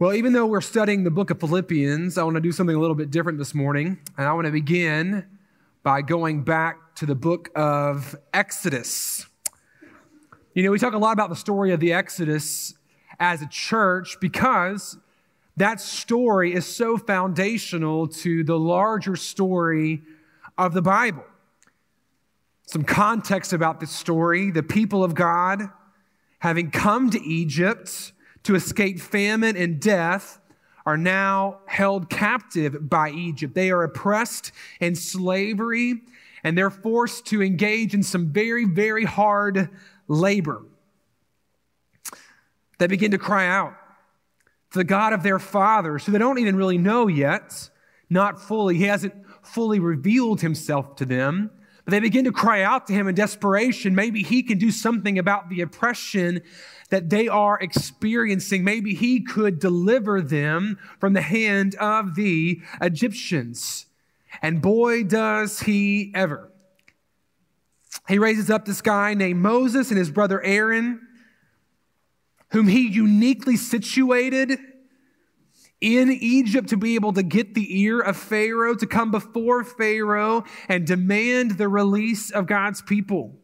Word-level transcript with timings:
Well, 0.00 0.12
even 0.12 0.32
though 0.32 0.46
we're 0.46 0.60
studying 0.60 1.04
the 1.04 1.10
book 1.12 1.30
of 1.30 1.38
Philippians, 1.38 2.18
I 2.18 2.24
want 2.24 2.34
to 2.34 2.40
do 2.40 2.50
something 2.50 2.74
a 2.74 2.80
little 2.80 2.96
bit 2.96 3.12
different 3.12 3.38
this 3.38 3.54
morning. 3.54 4.00
And 4.18 4.26
I 4.26 4.32
want 4.32 4.46
to 4.46 4.50
begin 4.50 5.24
by 5.84 6.02
going 6.02 6.42
back 6.42 6.96
to 6.96 7.06
the 7.06 7.14
book 7.14 7.48
of 7.54 8.16
Exodus. 8.32 9.24
You 10.52 10.64
know, 10.64 10.72
we 10.72 10.80
talk 10.80 10.94
a 10.94 10.98
lot 10.98 11.12
about 11.12 11.28
the 11.28 11.36
story 11.36 11.70
of 11.70 11.78
the 11.78 11.92
Exodus 11.92 12.74
as 13.20 13.40
a 13.40 13.46
church 13.46 14.16
because 14.20 14.98
that 15.56 15.80
story 15.80 16.54
is 16.54 16.66
so 16.66 16.96
foundational 16.96 18.08
to 18.08 18.42
the 18.42 18.58
larger 18.58 19.14
story 19.14 20.02
of 20.58 20.74
the 20.74 20.82
Bible. 20.82 21.24
Some 22.66 22.82
context 22.82 23.52
about 23.52 23.78
this 23.78 23.92
story 23.92 24.50
the 24.50 24.64
people 24.64 25.04
of 25.04 25.14
God, 25.14 25.70
having 26.40 26.72
come 26.72 27.10
to 27.10 27.22
Egypt, 27.22 28.10
to 28.44 28.54
escape 28.54 29.00
famine 29.00 29.56
and 29.56 29.80
death 29.80 30.40
are 30.86 30.96
now 30.96 31.60
held 31.66 32.10
captive 32.10 32.88
by 32.88 33.10
Egypt. 33.10 33.54
They 33.54 33.70
are 33.70 33.82
oppressed 33.82 34.52
in 34.80 34.94
slavery 34.94 36.02
and 36.42 36.56
they're 36.56 36.70
forced 36.70 37.26
to 37.26 37.42
engage 37.42 37.94
in 37.94 38.02
some 38.02 38.28
very, 38.28 38.66
very 38.66 39.04
hard 39.04 39.70
labor. 40.08 40.62
They 42.78 42.86
begin 42.86 43.12
to 43.12 43.18
cry 43.18 43.46
out 43.46 43.74
to 44.72 44.78
the 44.78 44.84
God 44.84 45.12
of 45.14 45.22
their 45.22 45.38
fathers, 45.38 46.04
who 46.04 46.12
they 46.12 46.18
don't 46.18 46.38
even 46.38 46.56
really 46.56 46.76
know 46.76 47.06
yet, 47.06 47.70
not 48.10 48.40
fully. 48.40 48.76
He 48.76 48.84
hasn't 48.84 49.14
fully 49.42 49.80
revealed 49.80 50.42
himself 50.42 50.96
to 50.96 51.06
them. 51.06 51.50
But 51.84 51.92
they 51.92 52.00
begin 52.00 52.24
to 52.24 52.32
cry 52.32 52.62
out 52.62 52.86
to 52.86 52.92
him 52.94 53.08
in 53.08 53.14
desperation. 53.14 53.94
Maybe 53.94 54.22
he 54.22 54.42
can 54.42 54.58
do 54.58 54.70
something 54.70 55.18
about 55.18 55.50
the 55.50 55.60
oppression 55.60 56.40
that 56.88 57.10
they 57.10 57.28
are 57.28 57.58
experiencing. 57.60 58.64
Maybe 58.64 58.94
he 58.94 59.20
could 59.20 59.58
deliver 59.58 60.22
them 60.22 60.78
from 60.98 61.12
the 61.12 61.20
hand 61.20 61.74
of 61.76 62.14
the 62.14 62.60
Egyptians. 62.80 63.86
And 64.40 64.62
boy, 64.62 65.04
does 65.04 65.60
he 65.60 66.10
ever. 66.14 66.50
He 68.08 68.18
raises 68.18 68.50
up 68.50 68.64
this 68.64 68.80
guy 68.80 69.14
named 69.14 69.40
Moses 69.40 69.90
and 69.90 69.98
his 69.98 70.10
brother 70.10 70.42
Aaron, 70.42 71.00
whom 72.50 72.68
he 72.68 72.88
uniquely 72.88 73.56
situated 73.56 74.58
in 75.84 76.10
Egypt 76.10 76.70
to 76.70 76.78
be 76.78 76.94
able 76.94 77.12
to 77.12 77.22
get 77.22 77.52
the 77.52 77.82
ear 77.82 78.00
of 78.00 78.16
Pharaoh, 78.16 78.74
to 78.74 78.86
come 78.86 79.10
before 79.10 79.62
Pharaoh 79.62 80.44
and 80.66 80.86
demand 80.86 81.58
the 81.58 81.68
release 81.68 82.30
of 82.30 82.46
God's 82.46 82.80
people. 82.80 83.36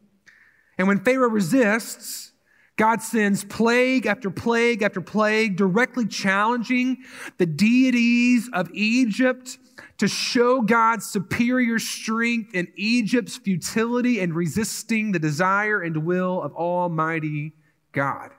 And 0.75 0.87
when 0.87 1.03
Pharaoh 1.03 1.29
resists, 1.29 2.31
God 2.77 3.03
sends 3.03 3.43
plague 3.43 4.07
after 4.07 4.31
plague 4.31 4.81
after 4.81 5.01
plague, 5.01 5.55
directly 5.55 6.07
challenging 6.07 7.03
the 7.37 7.45
deities 7.45 8.49
of 8.53 8.71
Egypt 8.73 9.59
to 9.99 10.07
show 10.07 10.63
God's 10.63 11.05
superior 11.05 11.77
strength 11.77 12.55
in 12.55 12.69
Egypt's 12.75 13.37
futility 13.37 14.19
and 14.19 14.33
resisting 14.33 15.11
the 15.11 15.19
desire 15.19 15.79
and 15.79 16.05
will 16.05 16.41
of 16.41 16.53
Almighty 16.53 17.53
God. 17.91 18.31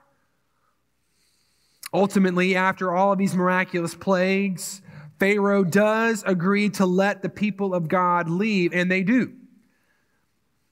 Ultimately, 1.93 2.55
after 2.55 2.93
all 2.93 3.11
of 3.11 3.19
these 3.19 3.35
miraculous 3.35 3.93
plagues, 3.93 4.81
Pharaoh 5.19 5.63
does 5.63 6.23
agree 6.25 6.69
to 6.69 6.85
let 6.85 7.21
the 7.21 7.29
people 7.29 7.73
of 7.73 7.87
God 7.87 8.29
leave, 8.29 8.73
and 8.73 8.91
they 8.91 9.03
do. 9.03 9.33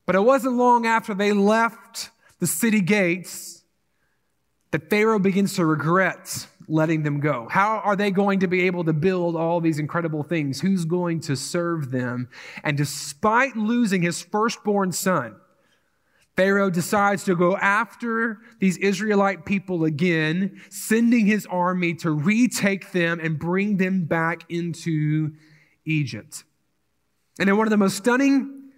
But 0.05 0.15
it 0.15 0.21
wasn't 0.21 0.55
long 0.55 0.85
after 0.87 1.13
they 1.13 1.31
left 1.31 2.09
the 2.39 2.47
city 2.47 2.81
gates 2.81 3.63
that 4.71 4.89
Pharaoh 4.89 5.19
begins 5.19 5.53
to 5.55 5.65
regret 5.65 6.47
letting 6.67 7.03
them 7.03 7.19
go. 7.19 7.47
How 7.51 7.79
are 7.79 7.95
they 7.95 8.11
going 8.11 8.39
to 8.39 8.47
be 8.47 8.65
able 8.65 8.85
to 8.85 8.93
build 8.93 9.35
all 9.35 9.59
these 9.59 9.77
incredible 9.77 10.23
things? 10.23 10.61
Who's 10.61 10.85
going 10.85 11.19
to 11.21 11.35
serve 11.35 11.91
them? 11.91 12.29
And 12.63 12.77
despite 12.77 13.57
losing 13.57 14.01
his 14.01 14.21
firstborn 14.21 14.91
son, 14.93 15.35
Pharaoh 16.37 16.69
decides 16.69 17.23
to 17.25 17.35
go 17.35 17.57
after 17.57 18.39
these 18.59 18.77
Israelite 18.77 19.45
people 19.45 19.83
again, 19.83 20.61
sending 20.69 21.25
his 21.25 21.45
army 21.47 21.93
to 21.95 22.11
retake 22.11 22.91
them 22.91 23.19
and 23.19 23.37
bring 23.37 23.77
them 23.77 24.05
back 24.05 24.43
into 24.49 25.33
Egypt. 25.85 26.43
And 27.39 27.49
in 27.49 27.57
one 27.57 27.67
of 27.67 27.71
the 27.71 27.77
most 27.77 27.97
stunning 27.97 28.71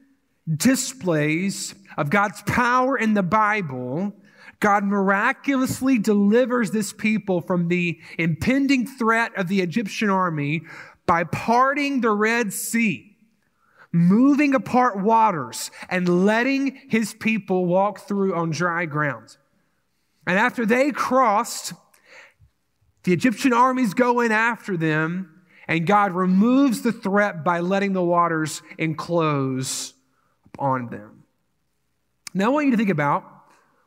displays 0.53 1.75
of 1.97 2.09
God's 2.09 2.41
power 2.43 2.97
in 2.97 3.13
the 3.13 3.23
Bible, 3.23 4.13
God 4.59 4.83
miraculously 4.83 5.99
delivers 5.99 6.71
this 6.71 6.93
people 6.93 7.41
from 7.41 7.67
the 7.67 7.99
impending 8.17 8.87
threat 8.87 9.37
of 9.37 9.47
the 9.47 9.61
Egyptian 9.61 10.09
army 10.09 10.63
by 11.05 11.23
parting 11.25 12.01
the 12.01 12.11
Red 12.11 12.53
Sea, 12.53 13.12
moving 13.93 14.55
apart 14.55 14.99
waters, 14.99 15.71
and 15.87 16.25
letting 16.25 16.75
his 16.89 17.13
people 17.13 17.65
walk 17.65 17.99
through 17.99 18.35
on 18.35 18.49
dry 18.49 18.85
ground. 18.85 19.37
And 20.27 20.37
after 20.37 20.65
they 20.65 20.91
crossed, 20.91 21.73
the 23.03 23.13
Egyptian 23.13 23.53
armies 23.53 23.93
go 23.93 24.19
in 24.19 24.31
after 24.31 24.75
them, 24.75 25.43
and 25.67 25.85
God 25.85 26.11
removes 26.11 26.81
the 26.81 26.91
threat 26.91 27.43
by 27.43 27.59
letting 27.59 27.93
the 27.93 28.03
waters 28.03 28.61
enclose 28.77 29.93
on 30.57 30.87
them. 30.87 31.23
Now, 32.33 32.45
I 32.45 32.49
want 32.49 32.65
you 32.65 32.71
to 32.71 32.77
think 32.77 32.89
about 32.89 33.23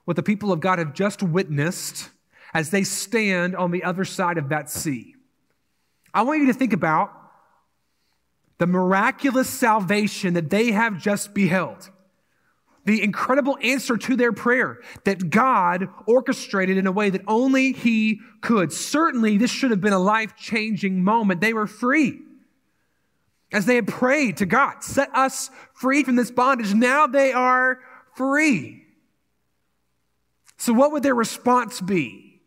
what 0.04 0.16
the 0.16 0.22
people 0.22 0.52
of 0.52 0.60
God 0.60 0.78
have 0.78 0.94
just 0.94 1.22
witnessed 1.22 2.10
as 2.54 2.70
they 2.70 2.84
stand 2.84 3.56
on 3.56 3.72
the 3.72 3.82
other 3.82 4.04
side 4.04 4.38
of 4.38 4.50
that 4.50 4.70
sea. 4.70 5.16
I 6.14 6.22
want 6.22 6.40
you 6.40 6.46
to 6.46 6.54
think 6.54 6.72
about 6.72 7.10
the 8.58 8.66
miraculous 8.66 9.48
salvation 9.48 10.34
that 10.34 10.50
they 10.50 10.72
have 10.72 10.98
just 10.98 11.34
beheld. 11.34 11.90
The 12.84 13.02
incredible 13.02 13.58
answer 13.62 13.96
to 13.96 14.16
their 14.16 14.32
prayer 14.32 14.78
that 15.04 15.28
God 15.28 15.88
orchestrated 16.06 16.76
in 16.76 16.86
a 16.86 16.92
way 16.92 17.10
that 17.10 17.22
only 17.26 17.72
He 17.72 18.20
could. 18.40 18.72
Certainly, 18.72 19.38
this 19.38 19.50
should 19.50 19.72
have 19.72 19.80
been 19.80 19.92
a 19.92 19.98
life 19.98 20.36
changing 20.36 21.02
moment. 21.02 21.40
They 21.40 21.52
were 21.52 21.66
free. 21.66 22.20
As 23.52 23.66
they 23.66 23.74
had 23.74 23.88
prayed 23.88 24.36
to 24.38 24.46
God, 24.46 24.82
set 24.82 25.14
us 25.14 25.50
free 25.74 26.04
from 26.04 26.16
this 26.16 26.30
bondage, 26.30 26.74
now 26.74 27.06
they 27.06 27.32
are 27.32 27.80
free. 28.14 28.84
So, 30.56 30.72
what 30.72 30.92
would 30.92 31.02
their 31.02 31.14
response 31.14 31.80
be 31.80 32.40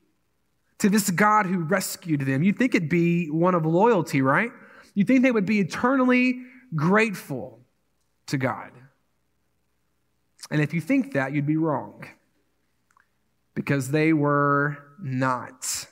to 0.79 0.89
this 0.89 1.09
God 1.09 1.45
who 1.45 1.59
rescued 1.59 2.21
them? 2.21 2.43
You'd 2.43 2.57
think 2.57 2.75
it'd 2.75 2.89
be 2.89 3.29
one 3.29 3.55
of 3.55 3.65
loyalty, 3.65 4.21
right? 4.21 4.51
You'd 4.99 5.07
think 5.07 5.21
they 5.21 5.31
would 5.31 5.45
be 5.45 5.61
eternally 5.61 6.41
grateful 6.75 7.61
to 8.27 8.37
God. 8.37 8.71
And 10.51 10.59
if 10.59 10.73
you 10.73 10.81
think 10.81 11.13
that, 11.13 11.31
you'd 11.31 11.45
be 11.45 11.55
wrong 11.55 12.05
because 13.53 13.91
they 13.91 14.11
were 14.11 14.77
not. 15.01 15.87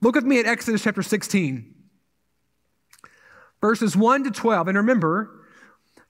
Look 0.00 0.14
with 0.14 0.22
me 0.22 0.38
at 0.38 0.46
Exodus 0.46 0.84
chapter 0.84 1.02
16, 1.02 1.74
verses 3.60 3.96
1 3.96 4.22
to 4.22 4.30
12. 4.30 4.68
And 4.68 4.76
remember, 4.78 5.40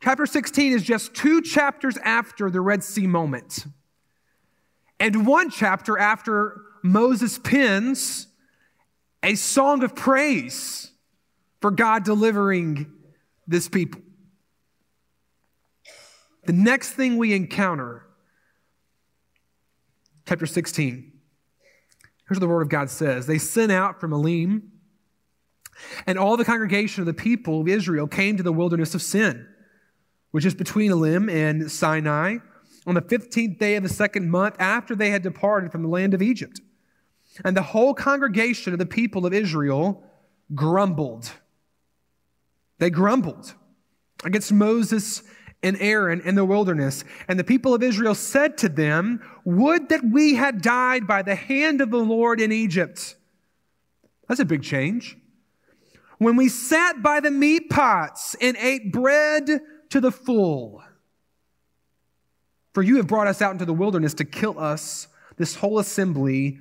chapter 0.03 0.26
16 0.26 0.74
is 0.74 0.82
just 0.82 1.14
two 1.14 1.41
chapters 1.41 1.97
after 2.04 2.50
the 2.50 2.60
Red 2.60 2.84
Sea 2.84 3.06
moment. 3.06 3.64
And 5.00 5.26
one 5.26 5.48
chapter 5.48 5.98
after 5.98 6.60
Moses 6.82 7.38
pens 7.38 8.26
a 9.22 9.36
song 9.36 9.82
of 9.82 9.97
praise 9.97 10.92
for 11.61 11.71
God 11.71 12.05
delivering 12.05 12.93
this 13.47 13.69
people. 13.69 14.00
The 16.47 16.53
next 16.53 16.91
thing 16.91 17.17
we 17.17 17.34
encounter, 17.34 18.06
chapter 20.28 20.47
16, 20.47 21.12
here's 22.28 22.37
what 22.37 22.41
the 22.41 22.49
word 22.49 22.62
of 22.62 22.69
God 22.69 22.89
says 22.89 23.27
They 23.27 23.39
sent 23.39 23.72
out 23.72 24.01
from 24.01 24.13
Elim, 24.13 24.71
and 26.07 26.19
all 26.19 26.36
the 26.36 26.45
congregation 26.45 27.03
of 27.03 27.07
the 27.07 27.15
people 27.15 27.60
of 27.60 27.69
Israel 27.69 28.07
came 28.07 28.36
to 28.36 28.42
the 28.42 28.53
wilderness 28.53 28.95
of 28.95 29.03
Sin, 29.03 29.47
which 30.30 30.45
is 30.45 30.54
between 30.54 30.92
Elim 30.92 31.28
and 31.28 31.71
Sinai 31.71 32.39
on 32.86 32.95
the 32.95 33.03
15th 33.03 33.59
day 33.59 33.75
of 33.75 33.83
the 33.83 33.89
second 33.89 34.30
month 34.30 34.54
after 34.60 34.95
they 34.95 35.10
had 35.10 35.22
departed 35.22 35.72
from 35.72 35.83
the 35.83 35.89
land 35.89 36.15
of 36.15 36.22
Egypt. 36.22 36.60
And 37.45 37.57
the 37.57 37.63
whole 37.63 37.92
congregation 37.92 38.72
of 38.72 38.78
the 38.78 38.86
people 38.86 39.27
of 39.27 39.34
Israel 39.34 40.04
grumbled. 40.54 41.33
They 42.78 42.91
grumbled 42.91 43.55
against 44.25 44.53
Moses 44.53 45.23
and 45.63 45.77
Aaron 45.81 46.21
in 46.21 46.34
the 46.34 46.45
wilderness. 46.45 47.05
And 47.28 47.39
the 47.39 47.45
people 47.45 47.75
of 47.75 47.83
Israel 47.83 48.15
said 48.15 48.59
to 48.59 48.69
them, 48.69 49.21
Would 49.45 49.89
that 49.89 50.03
we 50.05 50.34
had 50.34 50.63
died 50.63 51.07
by 51.07 51.23
the 51.23 51.34
hand 51.34 51.81
of 51.81 51.91
the 51.91 51.97
Lord 51.99 52.41
in 52.41 52.53
Egypt. 52.53 53.17
That's 54.28 54.41
a 54.41 54.45
big 54.45 54.63
change. 54.63 55.17
When 56.19 56.37
we 56.37 56.49
sat 56.49 57.03
by 57.03 57.21
the 57.21 57.31
meat 57.31 57.69
pots 57.71 58.37
and 58.41 58.57
ate 58.57 58.93
bread 58.93 59.61
to 59.91 60.01
the 60.01 60.11
full. 60.11 60.83
For 62.73 62.83
you 62.83 62.97
have 62.97 63.07
brought 63.07 63.27
us 63.27 63.41
out 63.41 63.53
into 63.53 63.65
the 63.65 63.73
wilderness 63.73 64.15
to 64.15 64.25
kill 64.25 64.59
us, 64.59 65.09
this 65.37 65.57
whole 65.57 65.78
assembly, 65.78 66.59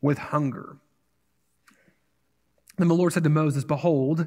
with 0.00 0.18
hunger. 0.18 0.76
Then 2.76 2.88
the 2.88 2.94
Lord 2.94 3.12
said 3.12 3.24
to 3.24 3.30
Moses, 3.30 3.64
Behold, 3.64 4.26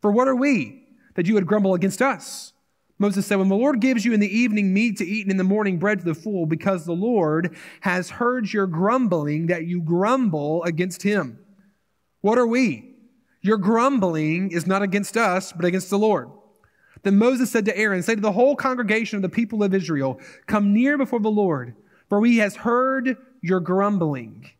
For 0.00 0.12
what 0.12 0.28
are 0.28 0.36
we 0.36 0.84
that 1.14 1.26
you 1.26 1.34
would 1.34 1.46
grumble 1.46 1.74
against 1.74 2.02
us? 2.02 2.52
Moses 2.98 3.26
said, 3.26 3.36
When 3.36 3.48
the 3.48 3.56
Lord 3.56 3.80
gives 3.80 4.04
you 4.04 4.12
in 4.12 4.20
the 4.20 4.36
evening 4.36 4.74
meat 4.74 4.98
to 4.98 5.06
eat 5.06 5.22
and 5.22 5.30
in 5.30 5.36
the 5.36 5.44
morning 5.44 5.78
bread 5.78 6.00
to 6.00 6.04
the 6.04 6.14
full, 6.14 6.46
because 6.46 6.84
the 6.84 6.92
Lord 6.92 7.56
has 7.80 8.10
heard 8.10 8.52
your 8.52 8.66
grumbling 8.66 9.46
that 9.46 9.66
you 9.66 9.80
grumble 9.80 10.64
against 10.64 11.02
him. 11.02 11.38
What 12.20 12.38
are 12.38 12.46
we? 12.46 12.94
Your 13.40 13.56
grumbling 13.56 14.50
is 14.50 14.66
not 14.66 14.82
against 14.82 15.16
us, 15.16 15.52
but 15.52 15.64
against 15.64 15.90
the 15.90 15.98
Lord. 15.98 16.28
Then 17.04 17.18
Moses 17.18 17.50
said 17.50 17.64
to 17.66 17.78
Aaron, 17.78 18.02
Say 18.02 18.16
to 18.16 18.20
the 18.20 18.32
whole 18.32 18.56
congregation 18.56 19.16
of 19.16 19.22
the 19.22 19.28
people 19.28 19.62
of 19.62 19.74
Israel, 19.74 20.20
Come 20.46 20.74
near 20.74 20.98
before 20.98 21.20
the 21.20 21.30
Lord, 21.30 21.76
for 22.08 22.24
he 22.24 22.38
has 22.38 22.56
heard 22.56 23.16
your 23.40 23.60
grumbling. 23.60 24.50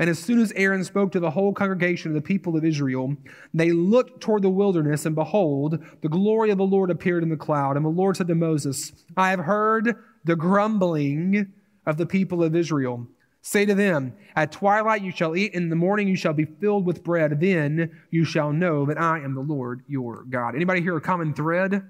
And 0.00 0.08
as 0.08 0.18
soon 0.18 0.40
as 0.40 0.50
Aaron 0.56 0.82
spoke 0.82 1.12
to 1.12 1.20
the 1.20 1.30
whole 1.30 1.52
congregation 1.52 2.10
of 2.10 2.14
the 2.14 2.22
people 2.22 2.56
of 2.56 2.64
Israel, 2.64 3.14
they 3.52 3.70
looked 3.70 4.22
toward 4.22 4.40
the 4.40 4.48
wilderness, 4.48 5.04
and 5.04 5.14
behold, 5.14 5.78
the 6.00 6.08
glory 6.08 6.48
of 6.48 6.56
the 6.56 6.64
Lord 6.64 6.90
appeared 6.90 7.22
in 7.22 7.28
the 7.28 7.36
cloud. 7.36 7.76
And 7.76 7.84
the 7.84 7.90
Lord 7.90 8.16
said 8.16 8.26
to 8.28 8.34
Moses, 8.34 8.92
I 9.14 9.28
have 9.28 9.40
heard 9.40 9.94
the 10.24 10.36
grumbling 10.36 11.52
of 11.84 11.98
the 11.98 12.06
people 12.06 12.42
of 12.42 12.56
Israel. 12.56 13.06
Say 13.42 13.66
to 13.66 13.74
them, 13.74 14.14
At 14.34 14.52
twilight 14.52 15.02
you 15.02 15.12
shall 15.12 15.36
eat, 15.36 15.52
and 15.52 15.64
in 15.64 15.68
the 15.68 15.76
morning 15.76 16.08
you 16.08 16.16
shall 16.16 16.32
be 16.32 16.46
filled 16.46 16.86
with 16.86 17.04
bread. 17.04 17.38
Then 17.38 17.90
you 18.10 18.24
shall 18.24 18.54
know 18.54 18.86
that 18.86 18.98
I 18.98 19.18
am 19.18 19.34
the 19.34 19.42
Lord 19.42 19.82
your 19.86 20.24
God. 20.24 20.54
Anybody 20.54 20.80
hear 20.80 20.96
a 20.96 21.00
common 21.02 21.34
thread? 21.34 21.86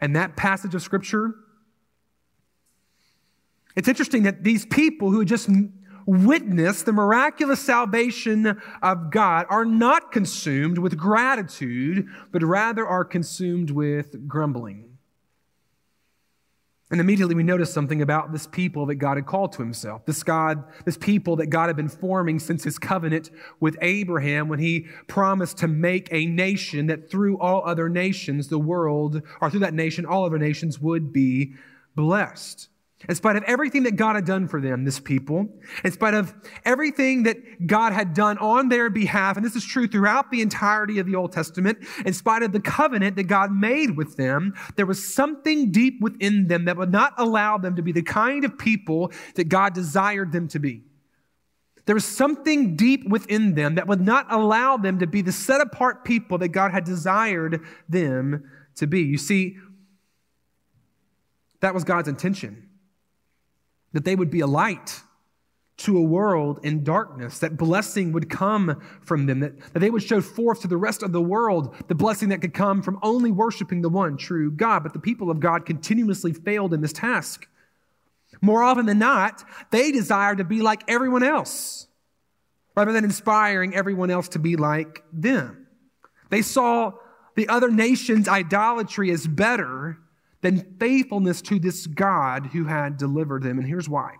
And 0.00 0.16
that 0.16 0.34
passage 0.34 0.74
of 0.74 0.82
Scripture? 0.82 1.36
It's 3.76 3.86
interesting 3.86 4.24
that 4.24 4.42
these 4.42 4.66
people 4.66 5.12
who 5.12 5.24
just 5.24 5.48
witnessed 6.06 6.86
the 6.86 6.92
miraculous 6.92 7.60
salvation 7.60 8.60
of 8.82 9.10
God 9.10 9.46
are 9.48 9.64
not 9.64 10.12
consumed 10.12 10.78
with 10.78 10.96
gratitude, 10.96 12.06
but 12.32 12.42
rather 12.42 12.86
are 12.86 13.04
consumed 13.04 13.70
with 13.70 14.28
grumbling. 14.28 14.90
And 16.90 17.00
immediately 17.00 17.36
we 17.36 17.44
notice 17.44 17.72
something 17.72 18.02
about 18.02 18.32
this 18.32 18.48
people 18.48 18.86
that 18.86 18.96
God 18.96 19.16
had 19.16 19.24
called 19.24 19.52
to 19.52 19.62
himself. 19.62 20.04
This 20.06 20.24
God, 20.24 20.64
this 20.84 20.96
people 20.96 21.36
that 21.36 21.46
God 21.46 21.68
had 21.68 21.76
been 21.76 21.88
forming 21.88 22.40
since 22.40 22.64
his 22.64 22.80
covenant 22.80 23.30
with 23.60 23.76
Abraham 23.80 24.48
when 24.48 24.58
he 24.58 24.88
promised 25.06 25.58
to 25.58 25.68
make 25.68 26.08
a 26.10 26.26
nation 26.26 26.88
that 26.88 27.08
through 27.08 27.38
all 27.38 27.62
other 27.64 27.88
nations, 27.88 28.48
the 28.48 28.58
world, 28.58 29.22
or 29.40 29.50
through 29.50 29.60
that 29.60 29.74
nation, 29.74 30.04
all 30.04 30.24
other 30.24 30.38
nations 30.38 30.80
would 30.80 31.12
be 31.12 31.54
blessed. 31.94 32.68
In 33.08 33.14
spite 33.14 33.36
of 33.36 33.44
everything 33.44 33.84
that 33.84 33.96
God 33.96 34.14
had 34.14 34.26
done 34.26 34.46
for 34.46 34.60
them, 34.60 34.84
this 34.84 35.00
people, 35.00 35.48
in 35.82 35.90
spite 35.90 36.12
of 36.12 36.34
everything 36.66 37.22
that 37.22 37.66
God 37.66 37.94
had 37.94 38.12
done 38.12 38.36
on 38.38 38.68
their 38.68 38.90
behalf, 38.90 39.38
and 39.38 39.44
this 39.44 39.56
is 39.56 39.64
true 39.64 39.86
throughout 39.86 40.30
the 40.30 40.42
entirety 40.42 40.98
of 40.98 41.06
the 41.06 41.14
Old 41.14 41.32
Testament, 41.32 41.78
in 42.04 42.12
spite 42.12 42.42
of 42.42 42.52
the 42.52 42.60
covenant 42.60 43.16
that 43.16 43.24
God 43.24 43.52
made 43.52 43.96
with 43.96 44.16
them, 44.16 44.52
there 44.76 44.84
was 44.84 45.14
something 45.14 45.72
deep 45.72 46.02
within 46.02 46.48
them 46.48 46.66
that 46.66 46.76
would 46.76 46.92
not 46.92 47.14
allow 47.16 47.56
them 47.56 47.74
to 47.76 47.82
be 47.82 47.92
the 47.92 48.02
kind 48.02 48.44
of 48.44 48.58
people 48.58 49.12
that 49.34 49.48
God 49.48 49.72
desired 49.72 50.30
them 50.30 50.46
to 50.48 50.58
be. 50.58 50.82
There 51.86 51.94
was 51.94 52.04
something 52.04 52.76
deep 52.76 53.08
within 53.08 53.54
them 53.54 53.76
that 53.76 53.88
would 53.88 54.02
not 54.02 54.30
allow 54.30 54.76
them 54.76 54.98
to 54.98 55.06
be 55.06 55.22
the 55.22 55.32
set 55.32 55.62
apart 55.62 56.04
people 56.04 56.36
that 56.38 56.48
God 56.48 56.70
had 56.70 56.84
desired 56.84 57.62
them 57.88 58.44
to 58.76 58.86
be. 58.86 59.00
You 59.00 59.16
see, 59.16 59.56
that 61.60 61.72
was 61.72 61.82
God's 61.82 62.08
intention 62.08 62.66
that 63.92 64.04
they 64.04 64.14
would 64.14 64.30
be 64.30 64.40
a 64.40 64.46
light 64.46 65.02
to 65.78 65.96
a 65.96 66.02
world 66.02 66.60
in 66.62 66.84
darkness, 66.84 67.38
that 67.38 67.56
blessing 67.56 68.12
would 68.12 68.28
come 68.28 68.82
from 69.00 69.24
them, 69.24 69.40
that, 69.40 69.58
that 69.72 69.78
they 69.78 69.90
would 69.90 70.02
show 70.02 70.20
forth 70.20 70.60
to 70.60 70.68
the 70.68 70.76
rest 70.76 71.02
of 71.02 71.10
the 71.10 71.22
world 71.22 71.74
the 71.88 71.94
blessing 71.94 72.28
that 72.28 72.42
could 72.42 72.52
come 72.52 72.82
from 72.82 72.98
only 73.02 73.30
worshiping 73.30 73.80
the 73.80 73.88
one 73.88 74.18
true 74.18 74.50
God. 74.50 74.82
But 74.82 74.92
the 74.92 74.98
people 74.98 75.30
of 75.30 75.40
God 75.40 75.64
continuously 75.64 76.34
failed 76.34 76.74
in 76.74 76.82
this 76.82 76.92
task. 76.92 77.48
More 78.42 78.62
often 78.62 78.86
than 78.86 78.98
not, 78.98 79.42
they 79.70 79.90
desired 79.90 80.38
to 80.38 80.44
be 80.44 80.60
like 80.60 80.82
everyone 80.86 81.22
else 81.22 81.86
rather 82.76 82.92
than 82.92 83.04
inspiring 83.04 83.74
everyone 83.74 84.10
else 84.10 84.28
to 84.28 84.38
be 84.38 84.56
like 84.56 85.02
them. 85.12 85.66
They 86.28 86.42
saw 86.42 86.92
the 87.36 87.48
other 87.48 87.70
nations' 87.70 88.28
idolatry 88.28 89.10
as 89.10 89.26
better 89.26 89.98
than 90.40 90.76
faithfulness 90.78 91.42
to 91.42 91.58
this 91.58 91.86
God 91.86 92.46
who 92.46 92.64
had 92.64 92.96
delivered 92.96 93.42
them. 93.42 93.58
And 93.58 93.66
here's 93.66 93.88
why. 93.88 94.14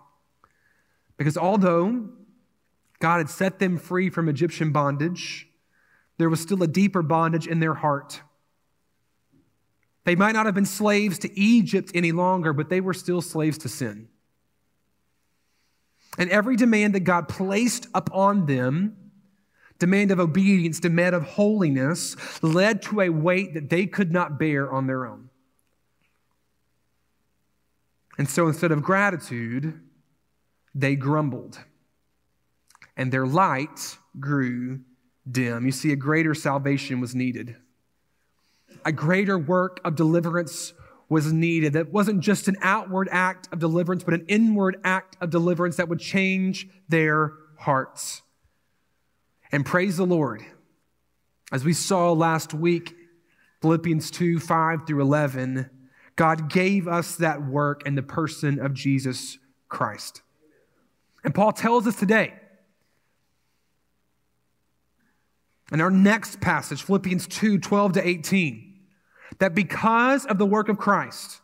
Because 1.17 1.37
although 1.37 2.09
God 2.99 3.17
had 3.17 3.29
set 3.29 3.59
them 3.59 3.77
free 3.77 4.09
from 4.09 4.29
Egyptian 4.29 4.71
bondage, 4.71 5.47
there 6.17 6.29
was 6.29 6.39
still 6.39 6.61
a 6.61 6.67
deeper 6.67 7.01
bondage 7.01 7.47
in 7.47 7.59
their 7.59 7.73
heart. 7.73 8.21
They 10.03 10.15
might 10.15 10.33
not 10.33 10.45
have 10.45 10.55
been 10.55 10.65
slaves 10.65 11.19
to 11.19 11.39
Egypt 11.39 11.91
any 11.93 12.11
longer, 12.11 12.53
but 12.53 12.69
they 12.69 12.81
were 12.81 12.93
still 12.93 13.21
slaves 13.21 13.57
to 13.59 13.69
sin. 13.69 14.07
And 16.17 16.29
every 16.29 16.55
demand 16.55 16.93
that 16.95 17.01
God 17.01 17.27
placed 17.27 17.87
upon 17.95 18.45
them, 18.45 18.97
demand 19.79 20.11
of 20.11 20.19
obedience, 20.19 20.79
demand 20.79 21.15
of 21.15 21.23
holiness, 21.23 22.15
led 22.43 22.83
to 22.83 23.01
a 23.01 23.09
weight 23.09 23.55
that 23.55 23.69
they 23.69 23.87
could 23.87 24.11
not 24.11 24.37
bear 24.37 24.71
on 24.71 24.85
their 24.85 25.07
own. 25.07 25.30
And 28.21 28.29
so 28.29 28.47
instead 28.47 28.71
of 28.71 28.83
gratitude, 28.83 29.81
they 30.75 30.95
grumbled, 30.95 31.57
and 32.95 33.11
their 33.11 33.25
light 33.25 33.97
grew 34.19 34.81
dim. 35.31 35.65
You 35.65 35.71
see, 35.71 35.91
a 35.91 35.95
greater 35.95 36.35
salvation 36.35 37.01
was 37.01 37.15
needed. 37.15 37.55
A 38.85 38.91
greater 38.91 39.39
work 39.39 39.79
of 39.83 39.95
deliverance 39.95 40.73
was 41.09 41.33
needed. 41.33 41.73
That 41.73 41.91
wasn't 41.91 42.19
just 42.19 42.47
an 42.47 42.57
outward 42.61 43.09
act 43.11 43.49
of 43.51 43.57
deliverance, 43.57 44.03
but 44.03 44.13
an 44.13 44.25
inward 44.27 44.77
act 44.83 45.17
of 45.19 45.31
deliverance 45.31 45.77
that 45.77 45.89
would 45.89 45.99
change 45.99 46.67
their 46.89 47.33
hearts. 47.57 48.21
And 49.51 49.65
praise 49.65 49.97
the 49.97 50.05
Lord. 50.05 50.45
As 51.51 51.65
we 51.65 51.73
saw 51.73 52.11
last 52.11 52.53
week, 52.53 52.93
Philippians 53.63 54.11
2 54.11 54.39
5 54.39 54.85
through 54.85 55.01
11 55.01 55.71
God 56.15 56.49
gave 56.49 56.87
us 56.87 57.15
that 57.15 57.45
work 57.45 57.85
in 57.85 57.95
the 57.95 58.03
person 58.03 58.59
of 58.59 58.73
Jesus 58.73 59.37
Christ. 59.69 60.21
And 61.23 61.33
Paul 61.33 61.51
tells 61.51 61.87
us 61.87 61.95
today, 61.95 62.33
in 65.71 65.79
our 65.79 65.91
next 65.91 66.41
passage, 66.41 66.83
Philippians 66.83 67.27
2 67.27 67.59
12 67.59 67.93
to 67.93 68.07
18, 68.07 68.79
that 69.39 69.55
because 69.55 70.25
of 70.25 70.37
the 70.37 70.45
work 70.45 70.67
of 70.67 70.77
Christ, 70.77 71.39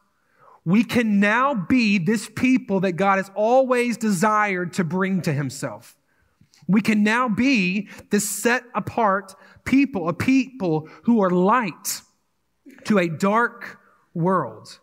we 0.65 0.83
can 0.83 1.21
now 1.21 1.53
be 1.53 1.97
this 1.97 2.29
people 2.35 2.81
that 2.81 2.93
God 2.93 3.17
has 3.17 3.31
always 3.35 3.95
desired 3.95 4.73
to 4.73 4.83
bring 4.83 5.21
to 5.21 5.31
himself. 5.31 5.95
We 6.67 6.81
can 6.81 7.03
now 7.03 7.29
be 7.29 7.87
this 8.09 8.29
set 8.29 8.63
apart 8.75 9.33
people, 9.63 10.09
a 10.09 10.13
people 10.13 10.89
who 11.03 11.21
are 11.21 11.29
light 11.29 12.01
to 12.83 12.97
a 12.97 13.07
dark 13.07 13.76
world. 14.17 14.79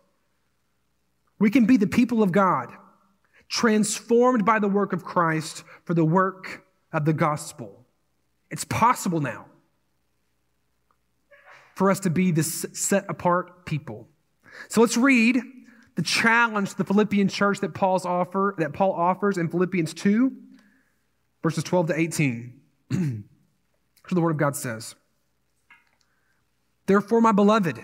We 1.37 1.51
can 1.51 1.65
be 1.65 1.77
the 1.77 1.87
people 1.87 2.23
of 2.23 2.31
God, 2.31 2.71
transformed 3.49 4.45
by 4.45 4.59
the 4.59 4.67
work 4.67 4.93
of 4.93 5.03
Christ 5.03 5.63
for 5.83 5.93
the 5.93 6.05
work 6.05 6.65
of 6.93 7.05
the 7.05 7.13
gospel. 7.13 7.85
It's 8.49 8.63
possible 8.63 9.19
now 9.19 9.47
for 11.75 11.91
us 11.91 11.99
to 12.01 12.09
be 12.09 12.31
this 12.31 12.65
set 12.71 13.05
apart 13.09 13.65
people. 13.65 14.07
So 14.69 14.79
let's 14.79 14.95
read 14.95 15.41
the 15.95 16.01
challenge 16.01 16.71
to 16.71 16.77
the 16.77 16.85
Philippian 16.85 17.27
church 17.27 17.59
that 17.59 17.73
Paul's 17.73 18.05
offer 18.05 18.55
that 18.57 18.73
Paul 18.73 18.93
offers 18.93 19.37
in 19.37 19.49
Philippians 19.49 19.93
2 19.93 20.31
verses 21.43 21.63
12 21.63 21.87
to 21.87 21.99
18. 21.99 22.59
Here's 22.89 23.23
the 24.09 24.21
word 24.21 24.31
of 24.31 24.37
God 24.37 24.55
says. 24.55 24.95
Therefore 26.85 27.19
my 27.19 27.33
beloved 27.33 27.83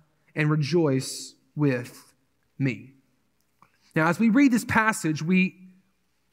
and 0.35 0.49
rejoice 0.49 1.35
with 1.55 2.13
me. 2.57 2.93
Now, 3.95 4.07
as 4.07 4.19
we 4.19 4.29
read 4.29 4.51
this 4.51 4.65
passage, 4.65 5.21
we 5.21 5.57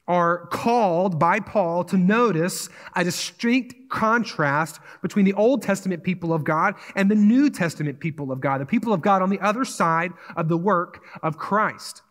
are 0.07 0.47
called 0.47 1.19
by 1.19 1.39
Paul 1.39 1.83
to 1.83 1.97
notice 1.97 2.67
a 2.95 3.03
distinct 3.03 3.75
contrast 3.89 4.79
between 5.03 5.23
the 5.23 5.33
Old 5.33 5.61
Testament 5.61 6.03
people 6.03 6.33
of 6.33 6.43
God 6.43 6.75
and 6.95 7.11
the 7.11 7.15
New 7.15 7.49
Testament 7.49 7.99
people 7.99 8.31
of 8.31 8.41
God, 8.41 8.59
the 8.59 8.65
people 8.65 8.91
of 8.91 9.01
God 9.01 9.21
on 9.21 9.29
the 9.29 9.39
other 9.39 9.63
side 9.63 10.11
of 10.35 10.49
the 10.49 10.57
work 10.57 11.03
of 11.21 11.37
Christ. 11.37 12.01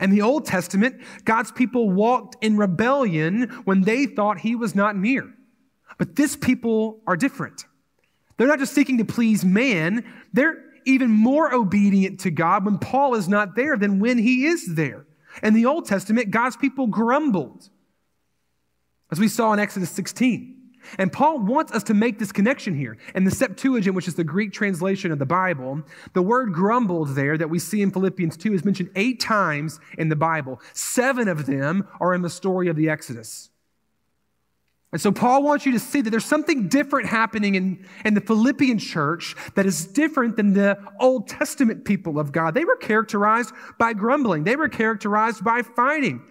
In 0.00 0.10
the 0.10 0.20
Old 0.20 0.44
Testament, 0.44 1.00
God's 1.24 1.50
people 1.50 1.90
walked 1.90 2.36
in 2.44 2.58
rebellion 2.58 3.62
when 3.64 3.80
they 3.80 4.04
thought 4.04 4.40
he 4.40 4.54
was 4.54 4.74
not 4.74 4.94
near. 4.94 5.32
But 5.96 6.14
this 6.14 6.36
people 6.36 7.00
are 7.06 7.16
different. 7.16 7.64
They're 8.36 8.48
not 8.48 8.58
just 8.58 8.74
seeking 8.74 8.98
to 8.98 9.04
please 9.06 9.46
man, 9.46 10.04
they're 10.34 10.62
even 10.86 11.10
more 11.10 11.52
obedient 11.52 12.20
to 12.20 12.30
God 12.30 12.64
when 12.64 12.78
Paul 12.78 13.14
is 13.14 13.28
not 13.28 13.56
there 13.56 13.76
than 13.76 14.00
when 14.00 14.18
he 14.18 14.46
is 14.46 14.74
there. 14.74 15.06
In 15.42 15.54
the 15.54 15.66
Old 15.66 15.86
Testament, 15.86 16.30
God's 16.30 16.56
people 16.56 16.86
grumbled, 16.86 17.68
as 19.10 19.20
we 19.20 19.28
saw 19.28 19.52
in 19.52 19.58
Exodus 19.58 19.90
16. 19.90 20.54
And 20.98 21.12
Paul 21.12 21.40
wants 21.40 21.72
us 21.72 21.82
to 21.84 21.94
make 21.94 22.18
this 22.18 22.32
connection 22.32 22.74
here. 22.74 22.96
In 23.14 23.24
the 23.24 23.30
Septuagint, 23.30 23.96
which 23.96 24.08
is 24.08 24.14
the 24.14 24.24
Greek 24.24 24.52
translation 24.52 25.10
of 25.10 25.18
the 25.18 25.26
Bible, 25.26 25.82
the 26.12 26.22
word 26.22 26.52
grumbled 26.52 27.10
there 27.10 27.36
that 27.36 27.50
we 27.50 27.58
see 27.58 27.82
in 27.82 27.90
Philippians 27.90 28.36
2 28.36 28.54
is 28.54 28.64
mentioned 28.64 28.90
eight 28.94 29.20
times 29.20 29.80
in 29.98 30.08
the 30.08 30.16
Bible. 30.16 30.60
Seven 30.72 31.28
of 31.28 31.46
them 31.46 31.88
are 32.00 32.14
in 32.14 32.22
the 32.22 32.30
story 32.30 32.68
of 32.68 32.76
the 32.76 32.88
Exodus. 32.88 33.50
And 34.96 35.00
so 35.02 35.12
Paul 35.12 35.42
wants 35.42 35.66
you 35.66 35.72
to 35.72 35.78
see 35.78 36.00
that 36.00 36.08
there's 36.08 36.24
something 36.24 36.68
different 36.68 37.06
happening 37.06 37.54
in, 37.54 37.86
in 38.06 38.14
the 38.14 38.20
Philippian 38.22 38.78
church 38.78 39.36
that 39.54 39.66
is 39.66 39.84
different 39.84 40.36
than 40.36 40.54
the 40.54 40.78
Old 40.98 41.28
Testament 41.28 41.84
people 41.84 42.18
of 42.18 42.32
God. 42.32 42.54
They 42.54 42.64
were 42.64 42.76
characterized 42.76 43.52
by 43.78 43.92
grumbling. 43.92 44.44
They 44.44 44.56
were 44.56 44.70
characterized 44.70 45.44
by 45.44 45.60
fighting. 45.60 46.22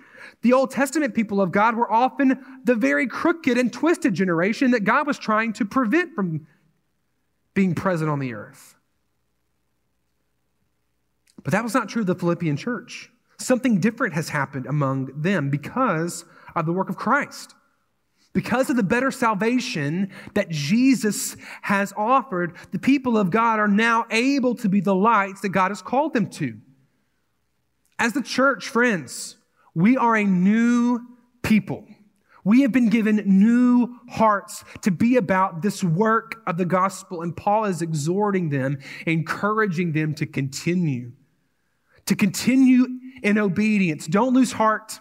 The 0.42 0.54
Old 0.54 0.72
Testament 0.72 1.14
people 1.14 1.42
of 1.42 1.52
God 1.52 1.76
were 1.76 1.92
often 1.92 2.44
the 2.64 2.74
very 2.74 3.06
crooked 3.06 3.56
and 3.56 3.72
twisted 3.72 4.16
generation 4.16 4.72
that 4.72 4.84
God 4.84 5.06
was 5.06 5.20
trying 5.20 5.54
to 5.54 5.66
prevent 5.66 6.16
from 6.16 6.48
being 7.54 7.76
present 7.76 8.10
on 8.10 8.18
the 8.18 8.34
earth. 8.34 8.74
But 11.44 11.52
that 11.52 11.64
was 11.64 11.76
not 11.76 11.88
true 11.88 12.02
of 12.02 12.08
the 12.08 12.16
Philippian 12.16 12.58
church. 12.58 13.12
Something 13.38 13.80
different 13.80 14.16
has 14.16 14.30
happened 14.30 14.66
among 14.66 15.22
them 15.22 15.52
because 15.52 16.26
of 16.56 16.66
the 16.66 16.74
work 16.74 16.90
of 16.90 16.96
Christ. 16.96 17.55
Because 18.36 18.70
of 18.70 18.76
the 18.76 18.84
better 18.84 19.12
salvation 19.12 20.12
that 20.34 20.50
Jesus 20.50 21.38
has 21.62 21.94
offered, 21.96 22.54
the 22.74 22.78
people 22.78 23.18
of 23.18 23.32
God 23.32 23.60
are 23.60 23.68
now 23.70 24.06
able 24.12 24.56
to 24.56 24.68
be 24.68 24.82
the 24.82 24.94
lights 24.94 25.40
that 25.40 25.50
God 25.50 25.72
has 25.72 25.82
called 25.82 26.14
them 26.14 26.30
to. 26.32 26.58
As 27.98 28.12
the 28.12 28.22
church, 28.22 28.68
friends, 28.68 29.38
we 29.74 29.96
are 29.96 30.18
a 30.18 30.26
new 30.26 31.00
people. 31.44 31.88
We 32.44 32.64
have 32.64 32.74
been 32.74 32.90
given 32.90 33.24
new 33.26 33.96
hearts 34.10 34.66
to 34.82 34.92
be 34.92 35.16
about 35.16 35.62
this 35.62 35.82
work 35.82 36.44
of 36.46 36.58
the 36.58 36.66
gospel, 36.66 37.22
and 37.22 37.36
Paul 37.36 37.64
is 37.64 37.82
exhorting 37.82 38.50
them, 38.50 38.80
encouraging 39.06 39.94
them 39.94 40.14
to 40.16 40.26
continue, 40.26 41.14
to 42.06 42.16
continue 42.18 42.86
in 43.24 43.38
obedience. 43.38 44.08
Don't 44.08 44.34
lose 44.34 44.52
heart. 44.52 45.00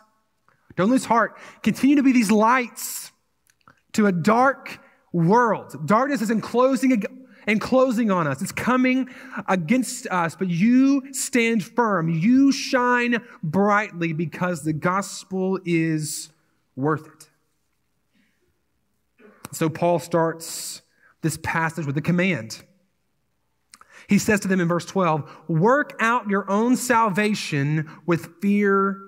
Don't 0.76 0.88
lose 0.88 1.04
heart. 1.04 1.36
Continue 1.64 1.96
to 1.96 2.04
be 2.04 2.12
these 2.12 2.30
lights 2.30 3.10
to 3.94 4.06
a 4.06 4.12
dark 4.12 4.78
world. 5.12 5.86
Darkness 5.86 6.20
is 6.20 6.30
enclosing, 6.30 7.02
enclosing 7.46 8.10
on 8.10 8.26
us. 8.26 8.42
It's 8.42 8.52
coming 8.52 9.08
against 9.48 10.06
us, 10.08 10.36
but 10.36 10.48
you 10.48 11.12
stand 11.12 11.64
firm. 11.64 12.08
You 12.08 12.52
shine 12.52 13.22
brightly 13.42 14.12
because 14.12 14.62
the 14.62 14.72
gospel 14.72 15.58
is 15.64 16.30
worth 16.76 17.06
it. 17.06 17.30
So 19.52 19.70
Paul 19.70 20.00
starts 20.00 20.82
this 21.22 21.38
passage 21.42 21.86
with 21.86 21.96
a 21.96 22.02
command. 22.02 22.62
He 24.08 24.18
says 24.18 24.40
to 24.40 24.48
them 24.48 24.60
in 24.60 24.68
verse 24.68 24.84
12, 24.84 25.30
Work 25.48 25.96
out 26.00 26.28
your 26.28 26.50
own 26.50 26.76
salvation 26.76 27.88
with 28.04 28.42
fear 28.42 29.00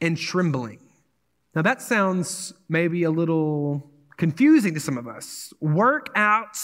and 0.00 0.16
trembling. 0.16 0.80
Now 1.54 1.62
that 1.62 1.80
sounds 1.80 2.52
maybe 2.68 3.04
a 3.04 3.10
little 3.10 3.90
confusing 4.16 4.74
to 4.74 4.80
some 4.80 4.98
of 4.98 5.06
us. 5.08 5.52
Work 5.60 6.10
out 6.14 6.56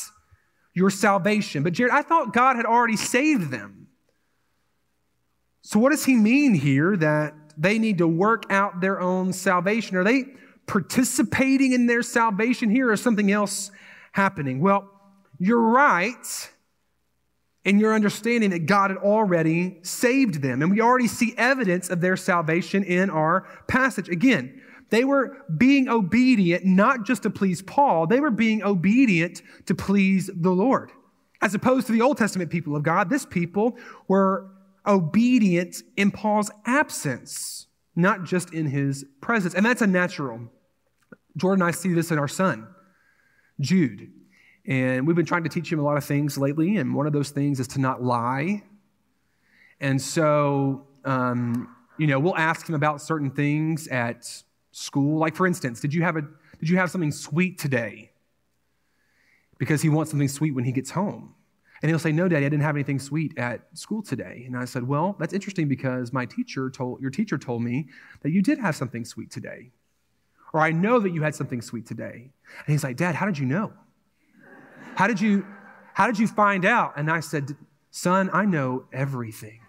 your 0.75 0.91
salvation. 0.91 1.63
But 1.63 1.73
Jared, 1.73 1.93
I 1.93 2.03
thought 2.03 2.33
God 2.33 2.57
had 2.57 2.67
already 2.67 2.97
saved 2.97 3.51
them. 3.51 3.89
So, 5.63 5.79
what 5.79 5.91
does 5.91 6.05
he 6.05 6.17
mean 6.17 6.55
here 6.55 6.97
that 6.97 7.35
they 7.57 7.79
need 7.79 7.99
to 7.99 8.09
work 8.09 8.51
out 8.51 8.81
their 8.81 9.01
own 9.01 9.33
salvation? 9.33 9.97
Are 9.97 10.05
they 10.05 10.25
participating 10.67 11.73
in 11.73 11.87
their 11.87 12.03
salvation 12.03 12.71
here 12.71 12.91
or 12.91 12.97
something 12.97 13.31
else 13.31 13.71
happening? 14.13 14.61
Well, 14.61 14.89
you're 15.39 15.61
right 15.61 16.51
in 17.65 17.79
your 17.79 17.95
understanding 17.95 18.51
that 18.51 18.67
God 18.67 18.91
had 18.91 18.97
already 18.97 19.81
saved 19.83 20.41
them. 20.41 20.63
And 20.63 20.71
we 20.71 20.81
already 20.81 21.09
see 21.09 21.35
evidence 21.37 21.91
of 21.91 22.01
their 22.01 22.17
salvation 22.17 22.83
in 22.85 23.11
our 23.11 23.47
passage. 23.69 24.09
Again, 24.09 24.63
they 24.91 25.05
were 25.05 25.37
being 25.57 25.89
obedient 25.89 26.65
not 26.65 27.05
just 27.05 27.23
to 27.23 27.31
please 27.31 27.63
Paul, 27.63 28.07
they 28.07 28.21
were 28.21 28.31
being 28.31 28.63
obedient 28.63 29.43
to 29.67 29.75
please 29.75 30.31
the 30.35 30.51
Lord. 30.51 30.91
As 31.43 31.55
opposed 31.55 31.87
to 31.87 31.93
the 31.93 32.03
Old 32.03 32.19
Testament 32.19 32.51
people 32.51 32.77
of 32.77 32.83
God, 32.83 33.09
this 33.09 33.25
people 33.25 33.79
were 34.09 34.51
obedient 34.87 35.77
in 35.97 36.11
Paul's 36.11 36.51
absence, 36.67 37.67
not 37.97 38.25
just 38.25 38.53
in 38.53 38.67
his 38.67 39.05
presence. 39.21 39.55
And 39.55 39.65
that's 39.65 39.81
a 39.81 39.87
natural. 39.87 40.41
Jordan 41.37 41.63
and 41.63 41.69
I 41.69 41.71
see 41.71 41.95
this 41.95 42.11
in 42.11 42.19
our 42.19 42.29
son, 42.29 42.67
Jude. 43.61 44.11
And 44.67 45.07
we've 45.07 45.17
been 45.17 45.27
trying 45.27 45.45
to 45.45 45.49
teach 45.49 45.73
him 45.73 45.79
a 45.79 45.83
lot 45.83 45.97
of 45.97 46.05
things 46.05 46.37
lately, 46.37 46.77
and 46.77 46.95
one 46.95 47.07
of 47.07 47.13
those 47.13 47.31
things 47.31 47.61
is 47.61 47.69
to 47.69 47.81
not 47.81 48.03
lie. 48.03 48.63
And 49.81 50.01
so, 50.01 50.87
um, 51.05 51.75
you 51.99 52.07
know, 52.07 52.19
we'll 52.19 52.37
ask 52.37 52.69
him 52.69 52.75
about 52.75 53.01
certain 53.01 53.31
things 53.31 53.89
at 53.89 54.43
school? 54.73 55.19
Like, 55.19 55.37
for 55.37 55.47
instance, 55.47 55.81
did 55.81 55.95
you 55.95 56.03
have, 56.03 56.17
a, 56.17 56.23
did 56.59 56.69
you 56.69 56.77
have 56.77 56.91
something 56.91 57.13
sweet 57.13 57.59
today? 57.59 58.11
Because 59.59 59.83
he 59.83 59.89
wants 59.89 60.11
something 60.11 60.29
sweet 60.29 60.53
when 60.53 60.65
he 60.65 60.73
gets 60.73 60.91
home. 60.91 61.35
And 61.83 61.89
he'll 61.89 61.99
say, 61.99 62.13
No, 62.13 62.29
Daddy, 62.29 62.45
I 62.45 62.49
didn't 62.49 62.63
have 62.63 62.77
anything 62.77 62.99
sweet 62.99 63.37
at 63.39 63.63
school 63.73 64.03
today. 64.03 64.45
And 64.47 64.57
I 64.57 64.65
said, 64.67 64.87
Well, 64.87 65.17
that's 65.19 65.33
interesting 65.33 65.69
because 65.69 66.13
my 66.13 66.27
teacher 66.27 66.69
told, 66.71 67.01
your 67.01 67.11
teacher 67.11 67.39
told 67.39 67.63
me 67.63 67.89
that 68.23 68.31
you 68.31 68.43
did 68.43 68.59
have 68.59 68.77
something 68.77 69.05
sweet 69.05 69.31
today. 69.31 69.71
Or 70.53 70.61
I 70.61 70.73
know 70.73 70.99
that 71.01 71.11
you 71.11 71.23
had 71.23 71.35
something 71.35 71.63
sweet 71.63 71.87
today. 71.87 72.33
And 72.67 72.67
he's 72.67 72.85
like, 72.85 72.97
Dad, 72.97 73.15
how 73.15 73.27
did 73.27 73.39
you 73.39 73.47
know? 73.47 73.73
How 74.97 75.07
did 75.07 75.21
you, 75.21 75.47
how 75.95 76.07
did 76.07 76.19
you 76.19 76.27
find 76.27 76.65
out? 76.65 76.95
And 76.97 77.11
I 77.11 77.21
said, 77.21 77.57
Son, 77.91 78.29
I 78.33 78.45
know 78.45 78.85
everything. 78.93 79.61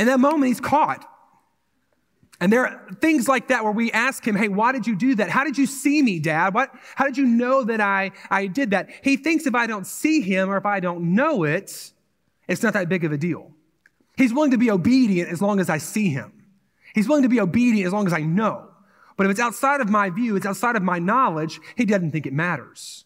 In 0.00 0.06
that 0.06 0.18
moment, 0.18 0.46
he's 0.46 0.62
caught. 0.62 1.06
And 2.40 2.50
there 2.50 2.66
are 2.66 2.88
things 3.02 3.28
like 3.28 3.48
that 3.48 3.64
where 3.64 3.72
we 3.72 3.92
ask 3.92 4.26
him, 4.26 4.34
Hey, 4.34 4.48
why 4.48 4.72
did 4.72 4.86
you 4.86 4.96
do 4.96 5.14
that? 5.16 5.28
How 5.28 5.44
did 5.44 5.58
you 5.58 5.66
see 5.66 6.00
me, 6.00 6.18
dad? 6.18 6.54
What, 6.54 6.70
how 6.94 7.04
did 7.04 7.18
you 7.18 7.26
know 7.26 7.64
that 7.64 7.82
I, 7.82 8.12
I 8.30 8.46
did 8.46 8.70
that? 8.70 8.88
He 9.02 9.18
thinks 9.18 9.44
if 9.44 9.54
I 9.54 9.66
don't 9.66 9.86
see 9.86 10.22
him 10.22 10.48
or 10.48 10.56
if 10.56 10.64
I 10.64 10.80
don't 10.80 11.14
know 11.14 11.44
it, 11.44 11.92
it's 12.48 12.62
not 12.62 12.72
that 12.72 12.88
big 12.88 13.04
of 13.04 13.12
a 13.12 13.18
deal. 13.18 13.52
He's 14.16 14.32
willing 14.32 14.52
to 14.52 14.56
be 14.56 14.70
obedient 14.70 15.30
as 15.30 15.42
long 15.42 15.60
as 15.60 15.68
I 15.68 15.76
see 15.76 16.08
him. 16.08 16.46
He's 16.94 17.06
willing 17.06 17.24
to 17.24 17.28
be 17.28 17.38
obedient 17.38 17.86
as 17.86 17.92
long 17.92 18.06
as 18.06 18.14
I 18.14 18.20
know. 18.20 18.70
But 19.18 19.26
if 19.26 19.32
it's 19.32 19.40
outside 19.40 19.82
of 19.82 19.90
my 19.90 20.08
view, 20.08 20.34
it's 20.34 20.46
outside 20.46 20.76
of 20.76 20.82
my 20.82 20.98
knowledge, 20.98 21.60
he 21.76 21.84
doesn't 21.84 22.10
think 22.10 22.24
it 22.24 22.32
matters. 22.32 23.04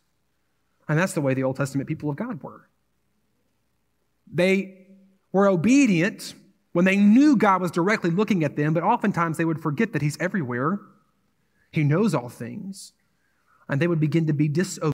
And 0.88 0.96
that's 0.96 1.14
the 1.14 1.20
way 1.20 1.34
the 1.34 1.42
Old 1.42 1.56
Testament 1.56 1.88
people 1.88 2.08
of 2.08 2.14
God 2.14 2.40
were. 2.40 2.68
They 4.32 4.86
were 5.32 5.48
obedient 5.48 6.34
when 6.74 6.84
they 6.84 6.96
knew 6.96 7.36
God 7.36 7.62
was 7.62 7.70
directly 7.70 8.10
looking 8.10 8.42
at 8.42 8.56
them, 8.56 8.74
but 8.74 8.82
oftentimes 8.82 9.38
they 9.38 9.44
would 9.44 9.62
forget 9.62 9.92
that 9.92 10.02
He's 10.02 10.20
everywhere. 10.20 10.80
He 11.70 11.84
knows 11.84 12.14
all 12.14 12.28
things. 12.28 12.92
And 13.68 13.80
they 13.80 13.86
would 13.86 14.00
begin 14.00 14.26
to 14.26 14.32
be 14.32 14.48
disobedient. 14.48 14.92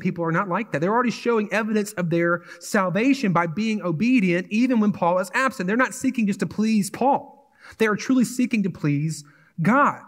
People 0.00 0.24
are 0.24 0.32
not 0.32 0.48
like 0.48 0.72
that. 0.72 0.80
They're 0.80 0.92
already 0.92 1.10
showing 1.10 1.52
evidence 1.52 1.92
of 1.92 2.08
their 2.08 2.42
salvation 2.60 3.34
by 3.34 3.46
being 3.46 3.82
obedient, 3.82 4.46
even 4.50 4.80
when 4.80 4.90
Paul 4.90 5.18
is 5.18 5.30
absent. 5.34 5.66
They're 5.66 5.76
not 5.76 5.94
seeking 5.94 6.26
just 6.26 6.40
to 6.40 6.46
please 6.46 6.90
Paul, 6.90 7.52
they 7.76 7.86
are 7.86 7.96
truly 7.96 8.24
seeking 8.24 8.62
to 8.62 8.70
please 8.70 9.22
God. 9.60 10.00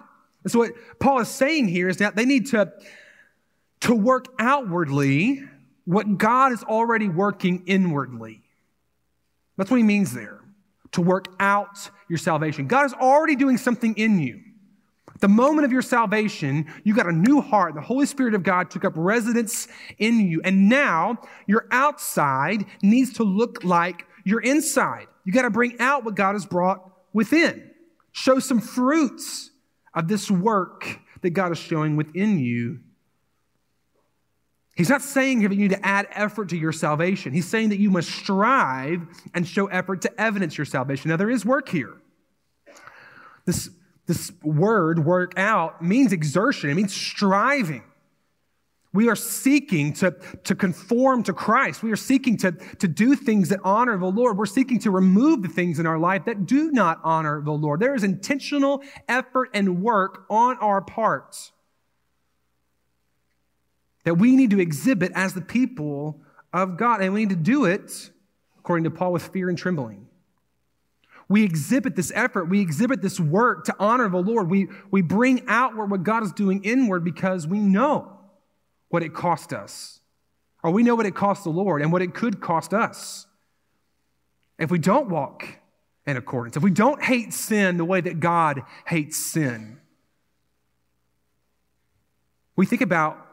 And 0.43 0.51
so, 0.51 0.61
what 0.61 0.73
Paul 1.01 1.21
is 1.21 1.29
saying 1.29 1.69
here 1.69 1.91
is 1.91 1.99
that 1.99 2.17
they 2.17 2.25
need 2.25 2.47
to, 2.47 2.73
to 3.81 3.95
work 3.95 4.29
outwardly 4.39 5.45
what 5.85 6.17
God 6.17 6.53
is 6.53 6.63
already 6.65 7.11
working 7.11 7.65
inwardly. 7.67 8.41
That's 9.59 9.71
what 9.71 9.77
he 9.77 9.83
means 9.83 10.15
there 10.15 10.38
to 10.93 11.01
work 11.01 11.29
out 11.41 11.91
your 12.09 12.19
salvation. 12.19 12.67
God 12.67 12.87
is 12.87 12.95
already 12.95 13.37
doing 13.37 13.57
something 13.57 13.95
in 13.97 14.19
you. 14.19 14.41
The 15.21 15.29
moment 15.29 15.65
of 15.65 15.73
your 15.73 15.83
salvation, 15.83 16.67
you 16.85 16.95
got 16.95 17.07
a 17.07 17.13
new 17.13 17.41
heart. 17.41 17.75
The 17.75 17.81
Holy 17.81 18.07
Spirit 18.07 18.35
of 18.35 18.43
God 18.43 18.71
took 18.71 18.85
up 18.85 18.93
residence 18.97 19.67
in 19.99 20.21
you. 20.21 20.41
And 20.45 20.69
now 20.69 21.19
your 21.47 21.67
outside 21.71 22.65
needs 22.83 23.15
to 23.15 23.25
look 23.25 23.65
like 23.65 24.07
your 24.25 24.41
inside. 24.41 25.07
You 25.25 25.33
got 25.33 25.43
to 25.43 25.51
bring 25.51 25.79
out 25.81 26.05
what 26.05 26.15
God 26.15 26.35
has 26.35 26.47
brought 26.47 26.89
within. 27.13 27.71
Show 28.13 28.39
some 28.39 28.61
fruits 28.61 29.51
of 29.95 30.07
this 30.07 30.31
work 30.31 31.01
that 31.23 31.31
God 31.31 31.51
is 31.51 31.59
showing 31.59 31.97
within 31.97 32.39
you 32.39 32.81
He's 34.79 34.89
not 34.89 35.03
saying 35.03 35.41
here 35.41 35.49
that 35.49 35.57
you 35.57 35.63
need 35.63 35.75
to 35.75 35.85
add 35.85 36.07
effort 36.13 36.51
to 36.51 36.57
your 36.57 36.71
salvation. 36.71 37.33
He's 37.33 37.49
saying 37.49 37.71
that 37.71 37.81
you 37.81 37.91
must 37.91 38.09
strive 38.09 39.09
and 39.35 39.45
show 39.45 39.67
effort 39.67 40.03
to 40.03 40.21
evidence 40.21 40.57
your 40.57 40.67
salvation. 40.67 41.09
Now, 41.09 41.17
there 41.17 41.31
is 41.31 41.45
work 41.45 41.69
here. 41.69 41.95
This, 43.45 43.71
this 44.07 44.31
word, 44.41 45.05
work 45.05 45.37
out, 45.37 45.83
means 45.83 46.13
exertion, 46.13 46.71
it 46.71 46.75
means 46.75 46.95
striving. 46.95 47.83
We 48.93 49.09
are 49.09 49.17
seeking 49.17 49.95
to, 49.95 50.13
to 50.45 50.55
conform 50.55 51.25
to 51.25 51.33
Christ. 51.33 51.83
We 51.83 51.91
are 51.91 51.97
seeking 51.97 52.37
to, 52.39 52.53
to 52.53 52.87
do 52.87 53.17
things 53.17 53.49
that 53.49 53.59
honor 53.65 53.99
the 53.99 54.07
Lord. 54.07 54.39
We're 54.39 54.47
seeking 54.47 54.79
to 54.81 54.93
remove 54.93 55.43
the 55.43 55.49
things 55.49 55.81
in 55.81 55.87
our 55.87 55.99
life 55.99 56.25
that 56.27 56.47
do 56.47 56.71
not 56.71 57.01
honor 57.03 57.43
the 57.43 57.51
Lord. 57.51 57.81
There 57.81 57.97
is 57.97 58.05
intentional 58.05 58.85
effort 59.09 59.51
and 59.55 59.83
work 59.83 60.25
on 60.31 60.57
our 60.59 60.81
parts 60.81 61.51
that 64.05 64.15
we 64.15 64.37
need 64.37 64.51
to 64.51 64.61
exhibit 64.61 65.13
as 65.15 65.35
the 65.35 65.41
people 65.41 66.21
of 66.53 66.77
God. 66.77 67.01
And 67.01 67.13
we 67.13 67.21
need 67.21 67.31
to 67.31 67.37
do 67.37 67.65
it, 67.65 68.11
according 68.59 68.85
to 68.85 68.91
Paul, 68.91 69.13
with 69.13 69.29
fear 69.29 69.49
and 69.49 69.59
trembling. 69.59 70.07
We 71.29 71.45
exhibit 71.45 71.95
this 71.95 72.11
effort, 72.15 72.47
we 72.47 72.61
exhibit 72.61 73.03
this 73.03 73.21
work 73.21 73.65
to 73.67 73.77
honor 73.79 74.09
the 74.09 74.23
Lord. 74.23 74.51
We, 74.51 74.69
we 74.91 75.03
bring 75.03 75.45
outward 75.47 75.91
what 75.91 76.03
God 76.03 76.23
is 76.23 76.33
doing 76.33 76.65
inward 76.65 77.05
because 77.05 77.47
we 77.47 77.59
know 77.59 78.19
what 78.89 79.03
it 79.03 79.13
cost 79.13 79.53
us. 79.53 80.01
Or 80.63 80.71
we 80.71 80.83
know 80.83 80.95
what 80.95 81.07
it 81.07 81.15
cost 81.15 81.45
the 81.45 81.51
Lord 81.51 81.83
and 81.83 81.93
what 81.93 82.03
it 82.03 82.15
could 82.15 82.41
cost 82.41 82.73
us 82.73 83.27
if 84.59 84.71
we 84.71 84.79
don't 84.79 85.09
walk 85.09 85.47
in 86.07 86.17
accordance, 86.17 86.57
if 86.57 86.63
we 86.63 86.71
don't 86.71 87.03
hate 87.03 87.33
sin 87.33 87.77
the 87.77 87.85
way 87.85 88.01
that 88.01 88.19
God 88.19 88.63
hates 88.87 89.19
sin. 89.19 89.79
We 92.57 92.67
think 92.67 92.83
about 92.83 93.28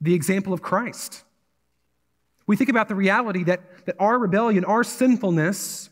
the 0.00 0.14
example 0.14 0.52
of 0.52 0.62
Christ. 0.62 1.24
We 2.46 2.56
think 2.56 2.70
about 2.70 2.88
the 2.88 2.94
reality 2.94 3.44
that, 3.44 3.86
that 3.86 3.96
our 3.98 4.18
rebellion, 4.18 4.64
our 4.64 4.84
sinfulness, 4.84 5.90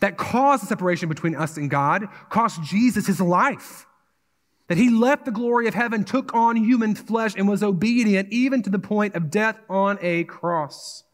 that 0.00 0.16
caused 0.16 0.62
the 0.62 0.66
separation 0.66 1.08
between 1.08 1.34
us 1.34 1.56
and 1.56 1.70
God, 1.70 2.08
cost 2.28 2.62
Jesus 2.62 3.06
his 3.06 3.20
life. 3.20 3.86
That 4.68 4.76
he 4.76 4.90
left 4.90 5.24
the 5.24 5.30
glory 5.30 5.66
of 5.66 5.74
heaven, 5.74 6.04
took 6.04 6.34
on 6.34 6.56
human 6.56 6.94
flesh, 6.94 7.34
and 7.36 7.48
was 7.48 7.62
obedient 7.62 8.30
even 8.30 8.62
to 8.62 8.70
the 8.70 8.78
point 8.78 9.14
of 9.14 9.30
death 9.30 9.58
on 9.68 9.98
a 10.02 10.24
cross. 10.24 11.04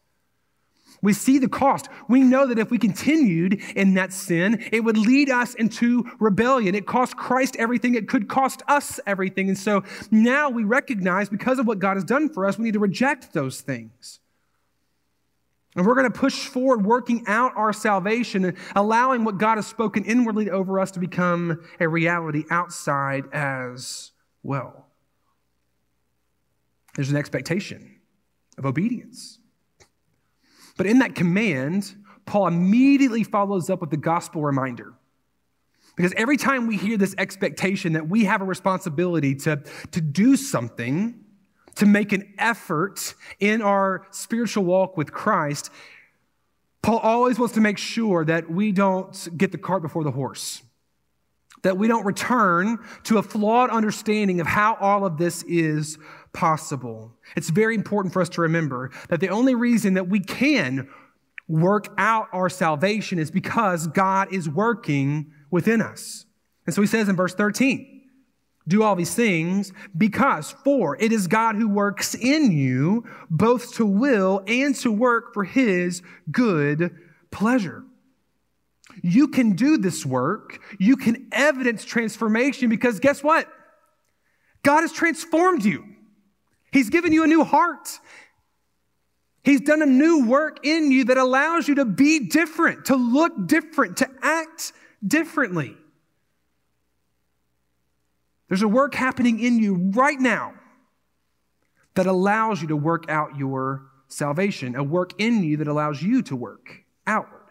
We 1.05 1.13
see 1.13 1.37
the 1.37 1.47
cost. 1.47 1.87
We 2.09 2.21
know 2.21 2.47
that 2.47 2.57
if 2.57 2.71
we 2.71 2.79
continued 2.79 3.61
in 3.75 3.93
that 3.93 4.11
sin, 4.11 4.65
it 4.71 4.83
would 4.83 4.97
lead 4.97 5.29
us 5.29 5.53
into 5.53 6.03
rebellion. 6.19 6.73
It 6.73 6.87
cost 6.87 7.15
Christ 7.15 7.55
everything. 7.57 7.93
It 7.93 8.07
could 8.07 8.27
cost 8.27 8.63
us 8.67 8.99
everything. 9.05 9.47
And 9.47 9.57
so 9.57 9.83
now 10.09 10.49
we 10.49 10.63
recognize 10.63 11.29
because 11.29 11.59
of 11.59 11.67
what 11.67 11.77
God 11.77 11.95
has 11.95 12.03
done 12.03 12.27
for 12.27 12.47
us, 12.47 12.57
we 12.57 12.65
need 12.65 12.73
to 12.73 12.79
reject 12.79 13.33
those 13.33 13.61
things. 13.61 14.19
And 15.75 15.85
we're 15.85 15.93
going 15.93 16.11
to 16.11 16.19
push 16.19 16.47
forward, 16.47 16.83
working 16.83 17.23
out 17.27 17.51
our 17.55 17.71
salvation 17.71 18.43
and 18.43 18.57
allowing 18.75 19.25
what 19.25 19.37
God 19.37 19.57
has 19.57 19.67
spoken 19.67 20.05
inwardly 20.05 20.49
over 20.49 20.79
us 20.79 20.89
to 20.91 20.99
become 20.99 21.63
a 21.79 21.87
reality 21.87 22.45
outside 22.49 23.25
as 23.31 24.11
well. 24.41 24.87
There's 26.95 27.11
an 27.11 27.17
expectation 27.17 27.99
of 28.57 28.65
obedience. 28.65 29.37
But 30.77 30.85
in 30.85 30.99
that 30.99 31.15
command, 31.15 31.95
Paul 32.25 32.47
immediately 32.47 33.23
follows 33.23 33.69
up 33.69 33.81
with 33.81 33.89
the 33.89 33.97
gospel 33.97 34.41
reminder. 34.41 34.93
Because 35.95 36.13
every 36.17 36.37
time 36.37 36.67
we 36.67 36.75
hear 36.75 36.97
this 36.97 37.15
expectation 37.17 37.93
that 37.93 38.09
we 38.09 38.25
have 38.25 38.41
a 38.41 38.45
responsibility 38.45 39.35
to, 39.35 39.63
to 39.91 40.01
do 40.01 40.35
something, 40.35 41.23
to 41.75 41.85
make 41.85 42.11
an 42.11 42.33
effort 42.37 43.13
in 43.39 43.61
our 43.61 44.05
spiritual 44.11 44.65
walk 44.65 44.97
with 44.97 45.13
Christ, 45.13 45.69
Paul 46.81 46.99
always 46.99 47.39
wants 47.39 47.55
to 47.55 47.61
make 47.61 47.77
sure 47.77 48.25
that 48.25 48.49
we 48.49 48.71
don't 48.71 49.37
get 49.37 49.51
the 49.51 49.57
cart 49.57 49.81
before 49.81 50.03
the 50.03 50.11
horse, 50.11 50.61
that 51.63 51.77
we 51.77 51.87
don't 51.87 52.05
return 52.05 52.77
to 53.03 53.17
a 53.17 53.23
flawed 53.23 53.69
understanding 53.69 54.41
of 54.41 54.47
how 54.47 54.75
all 54.75 55.05
of 55.05 55.17
this 55.17 55.43
is 55.43 55.97
possible. 56.35 57.13
It's 57.35 57.49
very 57.49 57.73
important 57.73 58.13
for 58.13 58.21
us 58.21 58.29
to 58.29 58.41
remember 58.41 58.91
that 59.09 59.21
the 59.21 59.29
only 59.29 59.55
reason 59.55 59.95
that 59.95 60.09
we 60.09 60.19
can 60.19 60.87
work 61.47 61.87
out 61.97 62.27
our 62.33 62.49
salvation 62.49 63.17
is 63.17 63.31
because 63.31 63.87
God 63.87 64.33
is 64.33 64.49
working 64.49 65.31
within 65.49 65.81
us. 65.81 66.25
And 66.65 66.75
so 66.75 66.81
he 66.81 66.87
says 66.87 67.07
in 67.07 67.15
verse 67.15 67.33
13, 67.33 68.03
do 68.67 68.83
all 68.83 68.95
these 68.95 69.13
things 69.13 69.71
because, 69.95 70.51
for 70.63 70.97
it 70.99 71.11
is 71.11 71.27
God 71.27 71.55
who 71.55 71.69
works 71.69 72.15
in 72.15 72.51
you 72.51 73.05
both 73.29 73.75
to 73.75 73.85
will 73.85 74.43
and 74.47 74.75
to 74.77 74.91
work 74.91 75.33
for 75.33 75.43
his 75.43 76.01
good 76.31 76.95
pleasure. 77.31 77.83
You 79.03 79.27
can 79.27 79.53
do 79.53 79.77
this 79.77 80.05
work. 80.05 80.59
You 80.79 80.97
can 80.97 81.27
evidence 81.31 81.85
transformation 81.85 82.69
because 82.69 82.99
guess 82.99 83.23
what? 83.23 83.47
God 84.63 84.81
has 84.81 84.91
transformed 84.91 85.63
you. 85.63 85.94
He's 86.75 86.89
given 86.89 87.13
you 87.13 87.23
a 87.23 87.27
new 87.27 87.45
heart. 87.45 87.87
He's 89.45 89.61
done 89.61 89.81
a 89.81 89.85
new 89.85 90.25
work 90.25 90.65
in 90.65 90.91
you 90.91 91.05
that 91.05 91.17
allows 91.17 91.69
you 91.69 91.75
to 91.75 91.85
be 91.85 92.27
different, 92.27 92.87
to 92.87 92.97
look 92.97 93.47
different, 93.47 93.95
to 93.97 94.09
act 94.21 94.73
differently. 95.07 95.77
There's 98.49 98.61
a 98.61 98.67
work 98.67 98.93
happening 98.93 99.39
in 99.39 99.57
you 99.57 99.89
right 99.95 100.19
now 100.19 100.53
that 101.93 102.07
allows 102.07 102.61
you 102.61 102.67
to 102.67 102.75
work 102.75 103.09
out 103.09 103.37
your 103.37 103.85
salvation, 104.09 104.75
a 104.75 104.83
work 104.83 105.13
in 105.17 105.45
you 105.45 105.55
that 105.55 105.69
allows 105.69 106.01
you 106.01 106.23
to 106.23 106.35
work 106.35 106.83
outward. 107.07 107.47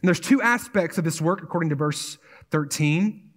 And 0.00 0.08
there's 0.08 0.18
two 0.18 0.40
aspects 0.40 0.96
of 0.96 1.04
this 1.04 1.20
work, 1.20 1.42
according 1.42 1.68
to 1.68 1.76
verse 1.76 2.16
13. 2.50 3.32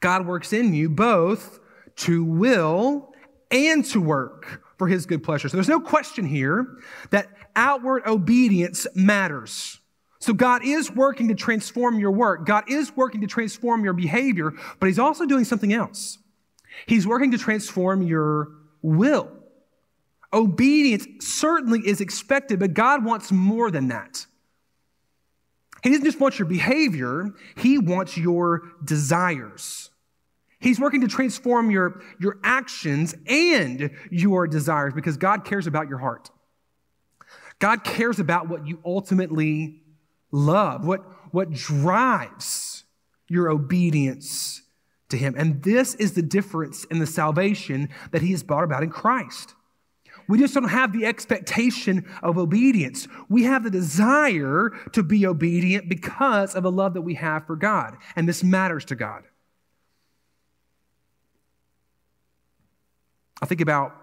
God 0.00 0.26
works 0.26 0.52
in 0.52 0.74
you 0.74 0.88
both 0.88 1.60
to 1.98 2.24
will 2.24 3.13
and 3.54 3.84
to 3.86 4.00
work 4.00 4.62
for 4.76 4.88
his 4.88 5.06
good 5.06 5.22
pleasure. 5.22 5.48
So 5.48 5.56
there's 5.56 5.68
no 5.68 5.80
question 5.80 6.26
here 6.26 6.66
that 7.10 7.28
outward 7.56 8.02
obedience 8.06 8.86
matters. 8.94 9.78
So 10.18 10.32
God 10.32 10.64
is 10.64 10.90
working 10.90 11.28
to 11.28 11.34
transform 11.34 11.98
your 11.98 12.10
work. 12.10 12.46
God 12.46 12.64
is 12.68 12.94
working 12.96 13.20
to 13.20 13.26
transform 13.26 13.84
your 13.84 13.92
behavior, 13.92 14.52
but 14.80 14.86
he's 14.86 14.98
also 14.98 15.24
doing 15.26 15.44
something 15.44 15.72
else. 15.72 16.18
He's 16.86 17.06
working 17.06 17.30
to 17.30 17.38
transform 17.38 18.02
your 18.02 18.48
will. 18.82 19.30
Obedience 20.32 21.06
certainly 21.20 21.80
is 21.86 22.00
expected, 22.00 22.58
but 22.58 22.74
God 22.74 23.04
wants 23.04 23.30
more 23.30 23.70
than 23.70 23.88
that. 23.88 24.26
He 25.82 25.90
doesn't 25.90 26.04
just 26.04 26.18
want 26.18 26.38
your 26.38 26.48
behavior, 26.48 27.32
he 27.56 27.78
wants 27.78 28.16
your 28.16 28.62
desires. 28.82 29.90
He's 30.64 30.80
working 30.80 31.02
to 31.02 31.08
transform 31.08 31.70
your, 31.70 32.00
your 32.18 32.38
actions 32.42 33.14
and 33.26 33.90
your 34.10 34.46
desires 34.46 34.94
because 34.94 35.18
God 35.18 35.44
cares 35.44 35.66
about 35.66 35.90
your 35.90 35.98
heart. 35.98 36.30
God 37.58 37.84
cares 37.84 38.18
about 38.18 38.48
what 38.48 38.66
you 38.66 38.80
ultimately 38.82 39.82
love, 40.32 40.86
what, 40.86 41.02
what 41.34 41.52
drives 41.52 42.84
your 43.28 43.50
obedience 43.50 44.62
to 45.10 45.18
Him. 45.18 45.34
And 45.36 45.62
this 45.62 45.96
is 45.96 46.14
the 46.14 46.22
difference 46.22 46.84
in 46.84 46.98
the 46.98 47.06
salvation 47.06 47.90
that 48.10 48.22
He 48.22 48.30
has 48.30 48.42
brought 48.42 48.64
about 48.64 48.82
in 48.82 48.88
Christ. 48.88 49.54
We 50.28 50.38
just 50.38 50.54
don't 50.54 50.70
have 50.70 50.94
the 50.94 51.04
expectation 51.04 52.06
of 52.22 52.38
obedience. 52.38 53.06
We 53.28 53.42
have 53.42 53.64
the 53.64 53.70
desire 53.70 54.70
to 54.92 55.02
be 55.02 55.26
obedient 55.26 55.90
because 55.90 56.54
of 56.54 56.62
the 56.62 56.72
love 56.72 56.94
that 56.94 57.02
we 57.02 57.16
have 57.16 57.46
for 57.46 57.54
God. 57.54 57.98
And 58.16 58.26
this 58.26 58.42
matters 58.42 58.86
to 58.86 58.94
God. 58.94 59.24
I 63.42 63.46
think 63.46 63.60
about 63.60 63.94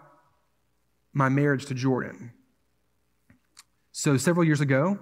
my 1.13 1.29
marriage 1.29 1.65
to 1.67 1.73
Jordan. 1.73 2.33
So, 3.91 4.17
several 4.17 4.45
years 4.45 4.61
ago, 4.61 4.99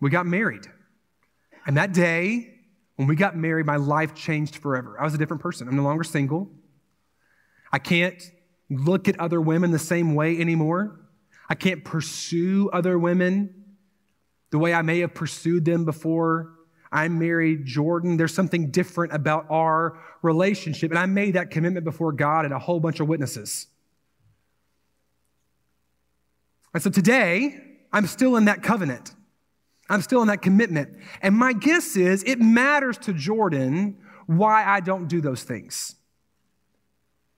we 0.00 0.10
got 0.10 0.26
married. 0.26 0.66
And 1.66 1.76
that 1.76 1.92
day, 1.92 2.54
when 2.96 3.08
we 3.08 3.16
got 3.16 3.36
married, 3.36 3.66
my 3.66 3.76
life 3.76 4.14
changed 4.14 4.56
forever. 4.56 5.00
I 5.00 5.04
was 5.04 5.14
a 5.14 5.18
different 5.18 5.42
person. 5.42 5.68
I'm 5.68 5.76
no 5.76 5.82
longer 5.82 6.04
single. 6.04 6.50
I 7.72 7.78
can't 7.78 8.22
look 8.70 9.08
at 9.08 9.18
other 9.18 9.40
women 9.40 9.70
the 9.70 9.78
same 9.78 10.14
way 10.14 10.38
anymore. 10.40 11.00
I 11.48 11.54
can't 11.54 11.84
pursue 11.84 12.70
other 12.72 12.98
women 12.98 13.64
the 14.50 14.58
way 14.58 14.72
I 14.72 14.82
may 14.82 15.00
have 15.00 15.14
pursued 15.14 15.64
them 15.64 15.84
before 15.84 16.54
I 16.94 17.08
married 17.08 17.66
Jordan. 17.66 18.16
There's 18.16 18.32
something 18.32 18.70
different 18.70 19.12
about 19.12 19.46
our 19.50 19.98
relationship. 20.22 20.92
And 20.92 20.98
I 20.98 21.06
made 21.06 21.34
that 21.34 21.50
commitment 21.50 21.84
before 21.84 22.12
God 22.12 22.44
and 22.44 22.54
a 22.54 22.58
whole 22.58 22.78
bunch 22.78 23.00
of 23.00 23.08
witnesses. 23.08 23.66
And 26.72 26.80
so 26.80 26.90
today, 26.90 27.60
I'm 27.92 28.06
still 28.06 28.36
in 28.36 28.44
that 28.44 28.62
covenant. 28.62 29.12
I'm 29.90 30.02
still 30.02 30.22
in 30.22 30.28
that 30.28 30.40
commitment. 30.40 30.96
And 31.20 31.34
my 31.34 31.52
guess 31.52 31.96
is 31.96 32.22
it 32.22 32.40
matters 32.40 32.96
to 32.98 33.12
Jordan 33.12 33.98
why 34.26 34.64
I 34.64 34.78
don't 34.78 35.08
do 35.08 35.20
those 35.20 35.42
things. 35.42 35.96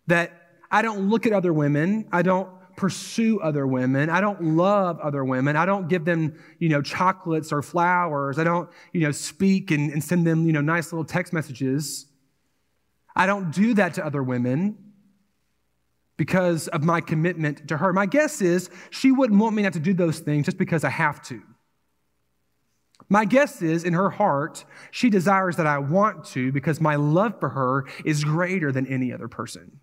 That 0.07 0.51
I 0.71 0.83
don't 0.83 1.09
look 1.09 1.27
at 1.27 1.33
other 1.33 1.53
women. 1.53 2.09
I 2.13 2.21
don't 2.21 2.49
pursue 2.77 3.41
other 3.41 3.67
women. 3.67 4.11
I 4.11 4.21
don't 4.21 4.43
love 4.43 4.99
other 5.01 5.25
women. 5.25 5.57
I 5.57 5.67
don't 5.67 5.89
give 5.89 6.05
them, 6.05 6.39
you 6.59 6.69
know, 6.69 6.83
chocolates 6.83 7.53
or 7.53 7.63
flowers. 7.63 8.39
I 8.39 8.45
don't, 8.45 8.69
you 8.93 9.01
know, 9.01 9.13
speak 9.13 9.71
and, 9.71 9.91
and 9.91 10.03
send 10.03 10.27
them, 10.27 10.47
you 10.47 10.53
know, 10.53 10.61
nice 10.61 10.93
little 10.93 11.05
text 11.05 11.33
messages. 11.33 12.07
I 13.15 13.27
don't 13.27 13.51
do 13.51 13.75
that 13.75 13.95
to 13.95 14.05
other 14.05 14.23
women 14.23 14.77
because 16.17 16.69
of 16.69 16.83
my 16.83 17.01
commitment 17.01 17.69
to 17.69 17.77
her. 17.77 17.93
My 17.93 18.07
guess 18.07 18.41
is 18.41 18.71
she 18.91 19.11
wouldn't 19.11 19.41
want 19.41 19.55
me 19.55 19.63
not 19.63 19.73
to 19.75 19.81
do 19.81 19.95
those 19.95 20.19
things 20.19 20.47
just 20.47 20.59
because 20.59 20.85
I 20.85 20.91
have 20.91 21.23
to. 21.25 21.43
My 23.09 23.25
guess 23.25 23.63
is 23.63 23.85
in 23.85 23.93
her 23.93 24.11
heart, 24.11 24.65
she 24.91 25.11
desires 25.11 25.57
that 25.57 25.67
I 25.67 25.79
want 25.79 26.25
to 26.27 26.51
because 26.51 26.81
my 26.81 26.97
love 26.97 27.39
for 27.39 27.51
her 27.51 27.87
is 28.05 28.25
greater 28.25 28.73
than 28.73 28.87
any 28.87 29.13
other 29.13 29.29
person. 29.29 29.81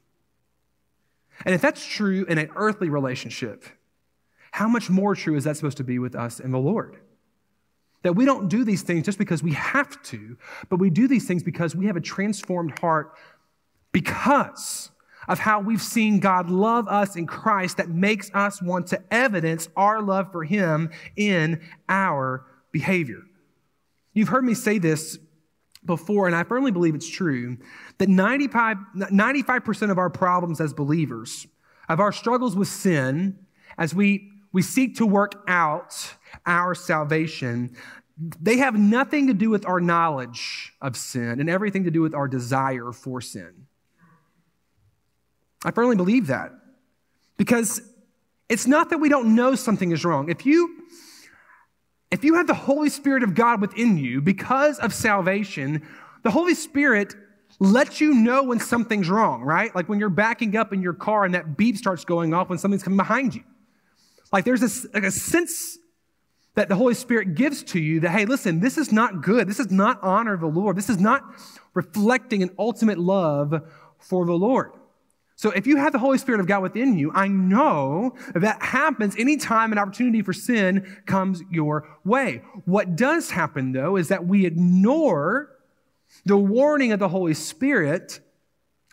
And 1.46 1.54
if 1.54 1.62
that's 1.62 1.86
true 1.86 2.26
in 2.26 2.38
an 2.38 2.50
earthly 2.56 2.90
relationship, 2.90 3.66
how 4.52 4.68
much 4.68 4.90
more 4.90 5.16
true 5.16 5.36
is 5.36 5.44
that 5.46 5.58
supposed 5.58 5.78
to 5.78 5.84
be 5.84 6.00
with 6.00 6.16
us 6.16 6.40
and 6.40 6.54
the 6.54 6.60
Lord? 6.60 6.98
That 8.04 8.14
we 8.14 8.26
don't 8.26 8.50
do 8.50 8.64
these 8.64 8.82
things 8.82 9.06
just 9.06 9.18
because 9.18 9.42
we 9.42 9.54
have 9.54 10.02
to, 10.04 10.38
but 10.70 10.78
we 10.78 10.90
do 10.90 11.08
these 11.08 11.28
things 11.28 11.42
because 11.42 11.76
we 11.76 11.88
have 11.88 11.96
a 11.96 12.02
transformed 12.02 12.78
heart 12.80 13.14
because 13.92 14.92
of 15.28 15.40
how 15.40 15.62
we've 15.62 15.82
seen 15.82 16.20
God 16.20 16.50
love 16.50 16.88
us 16.88 17.16
in 17.16 17.26
Christ 17.26 17.78
that 17.78 17.90
makes 17.90 18.30
us 18.34 18.62
want 18.62 18.88
to 18.88 19.02
evidence 19.12 19.70
our 19.76 20.02
love 20.02 20.32
for 20.32 20.44
Him 20.44 20.92
in 21.16 21.62
our 21.88 22.46
behavior. 22.72 23.24
You've 24.14 24.30
heard 24.30 24.44
me 24.44 24.54
say 24.54 24.80
this 24.80 25.18
before, 25.86 26.28
and 26.28 26.36
I 26.36 26.44
firmly 26.44 26.72
believe 26.72 26.96
it's 26.96 27.10
true, 27.10 27.58
that 27.98 28.10
95, 28.10 28.78
95% 28.96 29.92
of 29.92 29.98
our 29.98 30.10
problems 30.10 30.62
as 30.62 30.74
believers, 30.74 31.48
of 31.90 32.00
our 32.00 32.12
struggles 32.12 32.56
with 32.56 32.68
sin, 32.68 33.38
as 33.78 33.94
we, 33.94 34.32
we 34.52 34.62
seek 34.62 34.98
to 34.98 35.06
work 35.06 35.44
out 35.48 36.16
our 36.46 36.76
salvation, 36.76 37.76
they 38.18 38.58
have 38.58 38.76
nothing 38.76 39.28
to 39.28 39.34
do 39.34 39.50
with 39.50 39.66
our 39.66 39.80
knowledge 39.80 40.74
of 40.82 40.96
sin 40.96 41.40
and 41.40 41.50
everything 41.50 41.84
to 41.84 41.92
do 41.92 42.02
with 42.02 42.14
our 42.14 42.28
desire 42.28 42.92
for 42.92 43.22
sin. 43.22 43.68
I 45.66 45.72
firmly 45.72 45.96
believe 45.96 46.28
that 46.28 46.52
because 47.38 47.82
it's 48.50 48.68
not 48.68 48.90
that 48.92 49.00
we 49.00 49.10
don't 49.10 49.36
know 49.36 49.56
something 49.56 49.92
is 49.92 50.06
wrong. 50.06 50.30
If 50.30 50.46
you 50.46 50.83
if 52.14 52.24
you 52.24 52.36
have 52.36 52.46
the 52.46 52.54
Holy 52.54 52.90
Spirit 52.90 53.24
of 53.24 53.34
God 53.34 53.60
within 53.60 53.98
you 53.98 54.22
because 54.22 54.78
of 54.78 54.94
salvation, 54.94 55.82
the 56.22 56.30
Holy 56.30 56.54
Spirit 56.54 57.16
lets 57.60 58.00
you 58.00 58.14
know 58.14 58.44
when 58.44 58.60
something's 58.60 59.10
wrong, 59.10 59.42
right? 59.42 59.74
Like 59.74 59.90
when 59.90 60.00
you're 60.00 60.10
backing 60.10 60.56
up 60.56 60.74
in 60.74 60.82
your 60.84 60.94
car 60.94 61.26
and 61.26 61.34
that 61.34 61.58
beep 61.58 61.76
starts 61.76 62.06
going 62.06 62.32
off 62.32 62.50
when 62.50 62.60
something's 62.60 62.84
coming 62.84 62.98
behind 62.98 63.34
you. 63.34 63.44
Like 64.32 64.46
there's 64.46 64.62
a, 64.62 64.88
like 64.94 65.04
a 65.04 65.12
sense 65.12 65.80
that 66.54 66.70
the 66.70 66.76
Holy 66.76 66.94
Spirit 66.94 67.34
gives 67.34 67.64
to 67.64 67.80
you 67.80 68.00
that, 68.02 68.12
hey, 68.12 68.26
listen, 68.26 68.60
this 68.60 68.78
is 68.78 68.92
not 68.92 69.24
good. 69.24 69.48
This 69.48 69.60
is 69.60 69.72
not 69.72 69.98
honor 70.04 70.34
of 70.34 70.42
the 70.42 70.46
Lord. 70.46 70.76
This 70.76 70.90
is 70.90 71.00
not 71.00 71.24
reflecting 71.74 72.44
an 72.44 72.52
ultimate 72.60 73.00
love 73.00 73.60
for 73.98 74.28
the 74.28 74.34
Lord. 74.34 74.72
So 75.44 75.50
if 75.50 75.68
you 75.68 75.76
have 75.76 75.92
the 75.92 76.00
Holy 76.00 76.18
Spirit 76.18 76.40
of 76.40 76.48
God 76.48 76.64
within 76.64 76.98
you, 76.98 77.12
I 77.14 77.28
know 77.28 78.16
that 78.34 78.64
happens 78.64 79.14
anytime 79.18 79.74
an 79.74 79.78
opportunity 79.78 80.22
for 80.22 80.32
sin 80.32 81.02
comes 81.06 81.44
your 81.52 81.86
way. 82.06 82.44
What 82.64 82.96
does 82.96 83.30
happen 83.30 83.74
though 83.74 83.98
is 83.98 84.08
that 84.08 84.26
we 84.26 84.46
ignore 84.46 85.52
the 86.26 86.38
warning 86.38 86.94
of 86.94 87.00
the 87.00 87.10
Holy 87.10 87.34
Spirit 87.34 88.22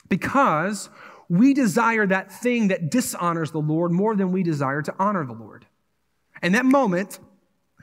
because 0.09 0.91
we 1.29 1.55
desire 1.55 2.05
that 2.09 2.33
thing 2.33 2.67
that 2.67 2.91
dishonors 2.91 3.53
the 3.53 3.59
Lord 3.59 3.93
more 3.93 4.17
than 4.17 4.33
we 4.33 4.43
desire 4.43 4.83
to 4.83 4.95
honor 4.99 5.25
the 5.25 5.33
Lord. 5.33 5.67
And 6.43 6.57
that 6.57 6.65
moment, 6.65 7.21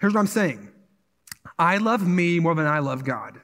here's 0.02 0.14
what 0.14 0.20
I'm 0.20 0.28
saying. 0.28 0.68
I 1.58 1.78
love 1.78 2.06
me 2.06 2.42
more 2.42 2.54
than 2.54 2.68
I 2.68 2.80
love 2.80 3.06
God. 3.06 3.40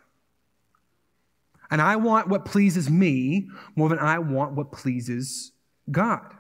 And 1.74 1.82
I 1.82 1.96
want 1.96 2.28
what 2.28 2.46
pleases 2.46 2.88
me 2.88 3.50
more 3.76 3.90
than 3.90 3.98
I 3.98 4.20
want 4.20 4.54
what 4.54 4.72
pleases 4.72 5.54
God. 5.90 6.32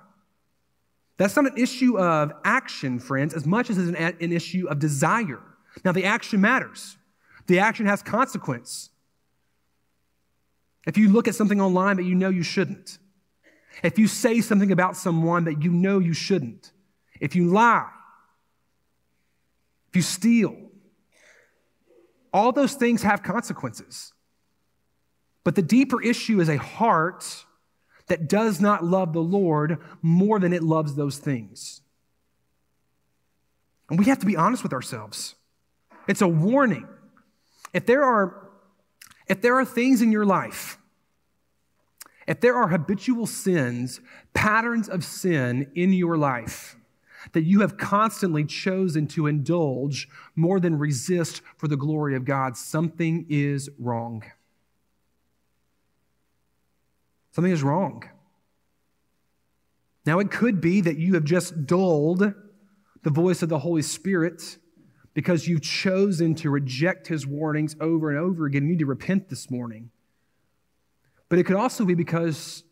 That's 1.17 1.35
not 1.35 1.47
an 1.47 1.57
issue 1.57 1.97
of 1.97 2.31
action, 2.45 2.99
friends, 2.99 3.33
as 3.33 3.47
much 3.47 3.71
as 3.71 3.79
it's 3.79 3.89
an, 3.89 3.95
an 3.95 4.31
issue 4.31 4.67
of 4.69 4.77
desire. 4.77 5.41
Now, 5.83 5.91
the 5.91 6.05
action 6.05 6.39
matters, 6.39 6.97
the 7.47 7.57
action 7.57 7.87
has 7.87 8.03
consequence. 8.03 8.91
If 10.85 10.99
you 10.99 11.09
look 11.09 11.27
at 11.27 11.33
something 11.33 11.59
online 11.59 11.97
that 11.97 12.03
you 12.03 12.13
know 12.13 12.29
you 12.29 12.43
shouldn't, 12.43 12.99
if 13.81 13.97
you 13.97 14.05
say 14.05 14.39
something 14.39 14.71
about 14.71 14.95
someone 14.95 15.45
that 15.45 15.63
you 15.63 15.71
know 15.71 15.97
you 15.97 16.13
shouldn't, 16.13 16.71
if 17.19 17.35
you 17.35 17.47
lie, 17.47 17.89
if 19.89 19.95
you 19.95 20.03
steal, 20.03 20.55
all 22.31 22.51
those 22.51 22.75
things 22.75 23.01
have 23.01 23.23
consequences. 23.23 24.13
But 25.43 25.55
the 25.55 25.61
deeper 25.61 26.01
issue 26.01 26.39
is 26.39 26.49
a 26.49 26.57
heart 26.57 27.45
that 28.07 28.27
does 28.27 28.59
not 28.61 28.83
love 28.83 29.13
the 29.13 29.21
Lord 29.21 29.77
more 30.01 30.39
than 30.39 30.53
it 30.53 30.63
loves 30.63 30.95
those 30.95 31.17
things. 31.17 31.81
And 33.89 33.99
we 33.99 34.05
have 34.05 34.19
to 34.19 34.25
be 34.25 34.35
honest 34.35 34.63
with 34.63 34.73
ourselves. 34.73 35.35
It's 36.07 36.21
a 36.21 36.27
warning. 36.27 36.87
If 37.73 37.85
there 37.85 38.03
are, 38.03 38.49
if 39.27 39.41
there 39.41 39.57
are 39.57 39.65
things 39.65 40.01
in 40.01 40.11
your 40.11 40.25
life, 40.25 40.77
if 42.27 42.39
there 42.39 42.55
are 42.55 42.69
habitual 42.69 43.25
sins, 43.25 43.99
patterns 44.33 44.87
of 44.87 45.03
sin 45.03 45.71
in 45.75 45.91
your 45.93 46.17
life 46.17 46.77
that 47.31 47.43
you 47.43 47.61
have 47.61 47.77
constantly 47.77 48.43
chosen 48.43 49.07
to 49.07 49.27
indulge 49.27 50.09
more 50.35 50.59
than 50.59 50.77
resist 50.77 51.41
for 51.57 51.67
the 51.67 51.77
glory 51.77 52.15
of 52.15 52.25
God, 52.25 52.57
something 52.57 53.25
is 53.29 53.69
wrong. 53.79 54.23
Something 57.33 57.51
is 57.51 57.63
wrong. 57.63 58.03
Now, 60.05 60.19
it 60.19 60.31
could 60.31 60.61
be 60.61 60.81
that 60.81 60.97
you 60.97 61.15
have 61.15 61.23
just 61.23 61.65
dulled 61.65 62.33
the 63.01 63.09
voice 63.09 63.41
of 63.41 63.49
the 63.49 63.59
Holy 63.59 63.81
Spirit 63.81 64.57
because 65.13 65.47
you've 65.47 65.61
chosen 65.61 66.35
to 66.35 66.49
reject 66.49 67.07
his 67.07 67.25
warnings 67.25 67.75
over 67.79 68.09
and 68.09 68.19
over 68.19 68.45
again. 68.45 68.63
You 68.63 68.69
need 68.69 68.79
to 68.79 68.85
repent 68.85 69.29
this 69.29 69.49
morning. 69.49 69.89
But 71.29 71.39
it 71.39 71.43
could 71.45 71.55
also 71.55 71.85
be 71.85 71.95
because 71.95 72.63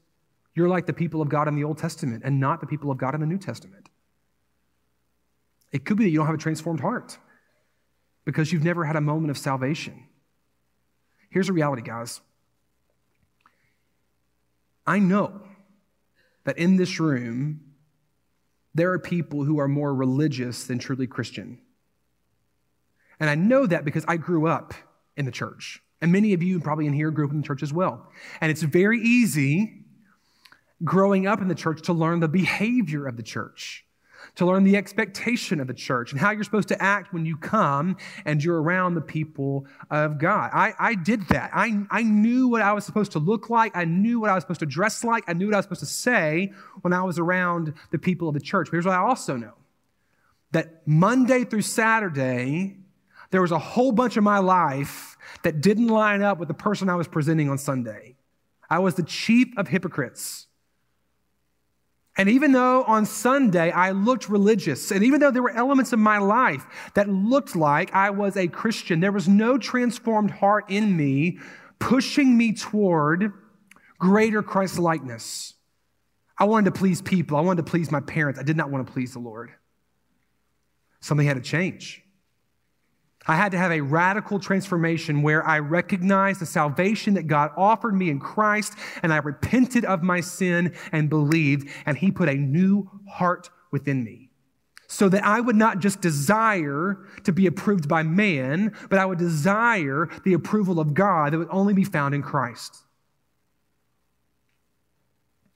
you're 0.54 0.69
like 0.69 0.86
the 0.86 0.93
people 0.93 1.21
of 1.21 1.30
God 1.30 1.47
in 1.47 1.56
the 1.56 1.63
Old 1.63 1.80
Testament 1.80 2.21
and 2.24 2.39
not 2.39 2.62
the 2.62 2.67
people 2.67 2.91
of 2.91 2.97
God 2.97 3.15
in 3.15 3.21
the 3.21 3.28
New 3.28 3.39
Testament. 3.39 3.89
It 5.71 5.86
could 5.86 5.97
be 5.97 6.04
that 6.04 6.10
you 6.12 6.17
don't 6.17 6.28
have 6.28 6.36
a 6.36 6.39
transformed 6.39 6.82
heart 6.82 7.17
because 8.26 8.52
you've 8.52 8.63
never 8.63 8.84
had 8.84 8.95
a 8.95 9.02
moment 9.02 9.32
of 9.32 9.38
salvation. 9.38 10.08
Here's 11.30 11.47
the 11.47 11.54
reality, 11.54 11.82
guys. 11.82 12.21
I 14.91 14.99
know 14.99 15.39
that 16.43 16.58
in 16.58 16.75
this 16.75 16.99
room, 16.99 17.62
there 18.75 18.91
are 18.91 18.99
people 18.99 19.45
who 19.45 19.58
are 19.58 19.69
more 19.69 19.95
religious 19.95 20.65
than 20.65 20.80
truly 20.80 21.08
Christian. 21.08 21.60
And 23.17 23.30
I 23.30 23.36
know 23.36 23.65
that 23.65 23.86
because 23.86 24.04
I 24.06 24.17
grew 24.17 24.47
up 24.47 24.73
in 25.15 25.23
the 25.23 25.32
church. 25.32 25.82
And 26.01 26.12
many 26.12 26.34
of 26.34 26.43
you, 26.43 26.60
probably 26.60 26.88
in 26.88 26.93
here, 26.93 27.10
grew 27.10 27.23
up 27.23 27.32
in 27.32 27.38
the 27.38 27.47
church 27.47 27.63
as 27.63 27.71
well. 27.71 28.12
And 28.41 28.51
it's 28.51 28.63
very 28.63 28.99
easy 28.99 29.86
growing 30.84 31.25
up 31.25 31.39
in 31.39 31.47
the 31.47 31.56
church 31.56 31.84
to 31.84 31.93
learn 31.93 32.19
the 32.19 32.27
behavior 32.27 33.08
of 33.08 33.15
the 33.15 33.23
church. 33.23 33.86
To 34.36 34.46
learn 34.46 34.64
the 34.64 34.78
expectation 34.78 35.60
of 35.60 35.68
the 35.68 35.74
church 35.74 36.12
and 36.12 36.20
how 36.20 36.32
you're 36.32 36.44
supposed 36.44 36.68
to 36.70 36.82
act 36.82 37.14
when 37.14 37.26
you 37.26 37.38
come 37.38 37.98
and 38.26 38.44
you're 38.44 38.62
around 38.62 38.96
the 38.96 39.02
people 39.02 39.66
of 39.90 40.18
God. 40.18 40.50
I, 40.54 40.74
I 40.80 40.96
did 40.96 41.28
that. 41.30 41.52
I, 41.54 41.86
I 41.90 42.04
knew 42.04 42.48
what 42.48 42.62
I 42.62 42.74
was 42.74 42.86
supposed 42.86 43.12
to 43.14 43.20
look 43.20 43.50
like. 43.50 43.76
I 43.76 43.86
knew 43.86 44.20
what 44.20 44.30
I 44.30 44.36
was 44.36 44.44
supposed 44.44 44.62
to 44.62 44.66
dress 44.66 45.04
like. 45.04 45.24
I 45.28 45.34
knew 45.34 45.48
what 45.48 45.56
I 45.56 45.58
was 45.58 45.66
supposed 45.66 45.82
to 45.82 45.86
say 45.86 46.54
when 46.82 46.94
I 46.94 47.04
was 47.04 47.20
around 47.20 47.74
the 47.92 48.00
people 48.00 48.28
of 48.28 48.34
the 48.34 48.40
church. 48.40 48.68
But 48.68 48.74
here's 48.74 48.86
what 48.86 48.96
I 48.96 49.00
also 49.00 49.36
know 49.36 49.54
that 50.52 50.86
Monday 50.86 51.46
through 51.46 51.62
Saturday, 51.62 52.78
there 53.32 53.42
was 53.42 53.52
a 53.52 53.60
whole 53.60 53.92
bunch 53.92 54.18
of 54.18 54.24
my 54.24 54.40
life 54.40 55.18
that 55.44 55.62
didn't 55.62 55.88
line 55.88 56.22
up 56.22 56.38
with 56.40 56.48
the 56.48 56.54
person 56.54 56.90
I 56.90 56.96
was 56.96 57.08
presenting 57.08 57.50
on 57.50 57.58
Sunday. 57.58 58.16
I 58.70 58.80
was 58.80 58.96
the 58.96 59.04
chief 59.04 59.48
of 59.58 59.68
hypocrites. 59.68 60.48
And 62.17 62.30
even 62.30 62.52
though 62.52 62.84
on 62.84 63.06
Sunday 63.06 63.71
I 63.71 63.91
looked 63.91 64.28
religious, 64.30 64.91
and 64.91 65.04
even 65.04 65.19
though 65.19 65.32
there 65.32 65.41
were 65.41 65.56
elements 65.56 65.93
of 65.93 66.00
my 66.00 66.17
life 66.17 66.65
that 66.93 67.08
looked 67.08 67.56
like 67.56 67.93
I 67.93 68.10
was 68.10 68.36
a 68.36 68.47
Christian, 68.47 69.00
there 69.00 69.12
was 69.12 69.28
no 69.28 69.58
transformed 69.58 70.32
heart 70.32 70.65
in 70.69 70.95
me 70.95 71.39
pushing 71.80 72.38
me 72.38 72.54
toward 72.54 73.34
greater 73.97 74.43
Christ 74.43 74.78
likeness. 74.78 75.54
I 76.38 76.45
wanted 76.45 76.74
to 76.74 76.80
please 76.80 77.02
people, 77.02 77.38
I 77.38 77.41
wanted 77.41 77.65
to 77.65 77.69
please 77.69 77.91
my 77.91 78.02
parents. 78.02 78.39
I 78.39 78.43
did 78.43 78.58
not 78.58 78.69
want 78.69 78.86
to 78.86 78.91
please 78.91 79.13
the 79.13 79.19
Lord. 79.19 79.52
Something 81.00 81.26
had 81.26 81.38
to 81.38 81.41
change. 81.41 82.04
I 83.28 83.36
had 83.36 83.52
to 83.52 83.58
have 83.58 83.72
a 83.72 83.82
radical 83.82 84.40
transformation 84.40 85.22
where 85.22 85.46
I 85.46 85.60
recognized 85.60 86.42
the 86.42 86.46
salvation 86.46 87.14
that 87.14 87.28
God 87.28 87.52
offered 87.56 87.94
me 87.94 88.10
in 88.10 88.20
Christ 88.20 88.74
and 89.04 89.14
I 89.14 89.18
repented 89.18 89.86
of 89.86 90.02
my 90.02 90.22
sin 90.22 90.74
and 90.92 91.10
believed, 91.10 91.70
and 91.86 91.98
He 91.98 92.12
put 92.12 92.30
a 92.30 92.34
new 92.34 92.90
heart 93.08 93.50
within 93.72 94.04
me. 94.04 94.30
So 94.88 95.08
that 95.08 95.24
I 95.24 95.40
would 95.40 95.56
not 95.56 95.80
just 95.80 96.02
desire 96.02 97.06
to 97.24 97.32
be 97.32 97.48
approved 97.48 97.88
by 97.88 98.04
man, 98.04 98.76
but 98.90 99.00
I 99.00 99.06
would 99.06 99.20
desire 99.20 100.10
the 100.26 100.34
approval 100.34 100.80
of 100.80 100.94
God 100.94 101.32
that 101.32 101.38
would 101.38 101.48
only 101.50 101.74
be 101.74 101.86
found 101.86 102.14
in 102.14 102.22
Christ. 102.22 102.84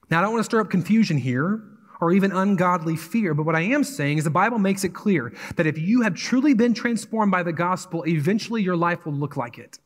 Now, 0.10 0.20
I 0.20 0.22
don't 0.22 0.32
want 0.32 0.42
to 0.42 0.46
stir 0.46 0.62
up 0.62 0.70
confusion 0.70 1.18
here 1.18 1.64
or 2.02 2.12
even 2.12 2.32
ungodly 2.32 2.96
fear. 2.96 3.34
But 3.34 3.46
what 3.46 3.56
I 3.56 3.62
am 3.62 3.84
saying 3.84 4.18
is 4.18 4.24
the 4.24 4.30
Bible 4.30 4.60
makes 4.60 4.84
it 4.84 4.90
clear 4.90 5.34
that 5.56 5.68
if 5.68 5.78
you 5.78 6.02
have 6.02 6.16
truly 6.16 6.54
been 6.54 6.74
transformed 6.74 7.32
by 7.32 7.44
the 7.44 7.54
gospel, 7.54 8.04
eventually 8.08 8.62
your 8.62 8.76
life 8.76 9.06
will 9.06 9.14
look 9.14 9.38
like 9.38 9.58
it. 9.58 9.80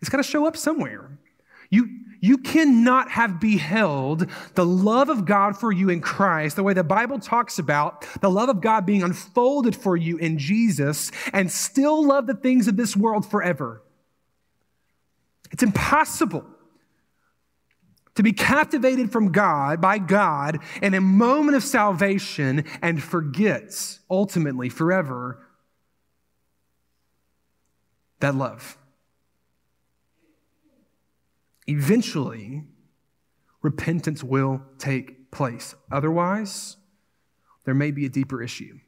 It's 0.00 0.10
got 0.10 0.18
to 0.18 0.22
show 0.22 0.46
up 0.46 0.56
somewhere. 0.56 1.18
You, 1.70 1.88
you 2.20 2.38
cannot 2.38 3.10
have 3.10 3.40
beheld 3.40 4.26
the 4.54 4.66
love 4.66 5.08
of 5.08 5.24
God 5.24 5.56
for 5.58 5.72
you 5.72 5.88
in 5.88 6.00
Christ, 6.00 6.56
the 6.56 6.62
way 6.62 6.74
the 6.74 6.84
Bible 6.84 7.18
talks 7.18 7.58
about 7.58 8.06
the 8.20 8.30
love 8.30 8.48
of 8.48 8.60
God 8.60 8.84
being 8.84 9.02
unfolded 9.02 9.74
for 9.74 9.96
you 9.96 10.18
in 10.18 10.38
Jesus, 10.38 11.10
and 11.32 11.50
still 11.50 12.06
love 12.06 12.26
the 12.26 12.34
things 12.34 12.68
of 12.68 12.76
this 12.76 12.96
world 12.96 13.24
forever. 13.24 13.82
It's 15.50 15.62
impossible 15.62 16.44
to 18.14 18.22
be 18.22 18.32
captivated 18.32 19.10
from 19.10 19.32
God 19.32 19.80
by 19.80 19.98
God 19.98 20.58
in 20.82 20.94
a 20.94 21.00
moment 21.00 21.56
of 21.56 21.64
salvation 21.64 22.64
and 22.82 23.02
forgets 23.02 24.00
ultimately 24.10 24.68
forever 24.68 25.46
that 28.20 28.34
love. 28.34 28.78
Eventually, 31.66 32.64
repentance 33.62 34.22
will 34.22 34.62
take 34.78 35.30
place. 35.30 35.74
Otherwise, 35.90 36.76
there 37.64 37.74
may 37.74 37.90
be 37.90 38.06
a 38.06 38.08
deeper 38.08 38.42
issue. 38.42 38.78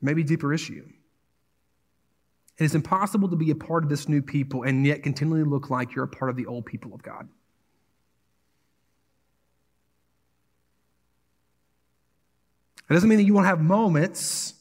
Maybe 0.00 0.22
deeper 0.22 0.52
issue. 0.52 0.86
It 2.58 2.64
is 2.64 2.74
impossible 2.74 3.28
to 3.28 3.36
be 3.36 3.50
a 3.50 3.54
part 3.54 3.82
of 3.82 3.90
this 3.90 4.08
new 4.08 4.22
people 4.22 4.62
and 4.62 4.86
yet 4.86 5.02
continually 5.02 5.42
look 5.42 5.70
like 5.70 5.94
you're 5.94 6.04
a 6.04 6.08
part 6.08 6.30
of 6.30 6.36
the 6.36 6.46
old 6.46 6.66
people 6.66 6.94
of 6.94 7.02
God. 7.02 7.28
It 12.88 12.92
doesn't 12.92 13.08
mean 13.08 13.18
that 13.18 13.24
you 13.24 13.34
won't 13.34 13.46
have 13.46 13.60
moments, 13.60 14.54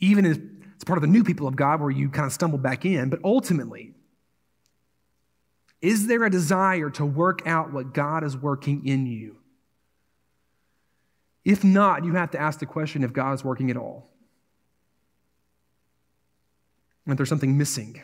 even 0.00 0.26
as 0.26 0.38
it's 0.74 0.84
part 0.84 0.98
of 0.98 1.02
the 1.02 1.08
new 1.08 1.24
people 1.24 1.46
of 1.46 1.56
God, 1.56 1.80
where 1.80 1.90
you 1.90 2.10
kind 2.10 2.26
of 2.26 2.32
stumble 2.32 2.58
back 2.58 2.84
in, 2.84 3.08
but 3.08 3.20
ultimately, 3.24 3.94
is 5.80 6.06
there 6.08 6.24
a 6.24 6.30
desire 6.30 6.90
to 6.90 7.06
work 7.06 7.46
out 7.46 7.72
what 7.72 7.94
God 7.94 8.24
is 8.24 8.36
working 8.36 8.86
in 8.86 9.06
you? 9.06 9.36
If 11.44 11.62
not, 11.62 12.04
you 12.04 12.14
have 12.14 12.32
to 12.32 12.40
ask 12.40 12.58
the 12.58 12.66
question 12.66 13.04
if 13.04 13.12
God 13.12 13.34
is 13.34 13.44
working 13.44 13.70
at 13.70 13.76
all 13.76 14.13
that 17.06 17.16
there's 17.16 17.28
something 17.28 17.56
missing. 17.56 18.02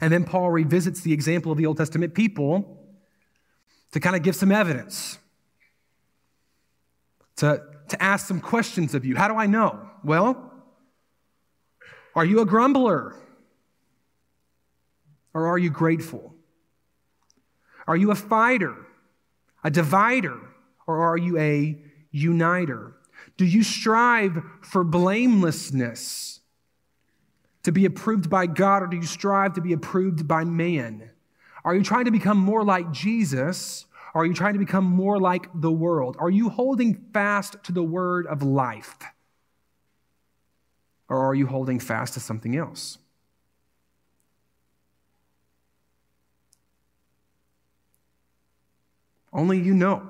And 0.00 0.12
then 0.12 0.24
Paul 0.24 0.50
revisits 0.50 1.00
the 1.00 1.12
example 1.12 1.52
of 1.52 1.58
the 1.58 1.66
Old 1.66 1.78
Testament 1.78 2.14
people 2.14 2.82
to 3.92 4.00
kind 4.00 4.14
of 4.14 4.22
give 4.22 4.36
some 4.36 4.52
evidence, 4.52 5.18
to, 7.36 7.62
to 7.88 8.02
ask 8.02 8.26
some 8.26 8.40
questions 8.40 8.94
of 8.94 9.04
you. 9.04 9.16
How 9.16 9.28
do 9.28 9.36
I 9.36 9.46
know? 9.46 9.88
Well, 10.04 10.52
are 12.14 12.24
you 12.24 12.40
a 12.40 12.46
grumbler? 12.46 13.14
Or 15.32 15.46
are 15.46 15.58
you 15.58 15.68
grateful? 15.68 16.34
Are 17.86 17.94
you 17.96 18.10
a 18.10 18.14
fighter, 18.14 18.74
a 19.62 19.70
divider, 19.70 20.40
or 20.86 21.02
are 21.02 21.18
you 21.18 21.38
a 21.38 21.78
uniter? 22.10 22.95
Do 23.36 23.44
you 23.44 23.62
strive 23.62 24.42
for 24.62 24.84
blamelessness 24.84 26.40
to 27.62 27.72
be 27.72 27.84
approved 27.84 28.30
by 28.30 28.46
God, 28.46 28.82
or 28.82 28.86
do 28.86 28.96
you 28.96 29.02
strive 29.02 29.54
to 29.54 29.60
be 29.60 29.72
approved 29.72 30.26
by 30.28 30.44
man? 30.44 31.10
Are 31.64 31.74
you 31.74 31.82
trying 31.82 32.04
to 32.04 32.10
become 32.10 32.38
more 32.38 32.64
like 32.64 32.92
Jesus? 32.92 33.86
Or 34.14 34.22
are 34.22 34.26
you 34.26 34.32
trying 34.32 34.54
to 34.54 34.58
become 34.58 34.84
more 34.84 35.20
like 35.20 35.48
the 35.52 35.70
world? 35.70 36.16
Are 36.18 36.30
you 36.30 36.48
holding 36.48 36.94
fast 37.12 37.56
to 37.64 37.72
the 37.72 37.82
word 37.82 38.26
of 38.26 38.42
life? 38.42 38.96
Or 41.08 41.26
are 41.26 41.34
you 41.34 41.46
holding 41.46 41.78
fast 41.78 42.14
to 42.14 42.20
something 42.20 42.56
else? 42.56 42.96
Only 49.32 49.58
you 49.60 49.74
know. 49.74 50.08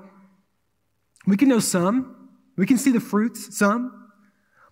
We 1.25 1.35
can 1.35 1.49
know 1.49 1.59
some. 1.59 2.16
We 2.57 2.65
can 2.65 2.77
see 2.77 2.91
the 2.91 2.99
fruits, 2.99 3.57
some. 3.57 4.09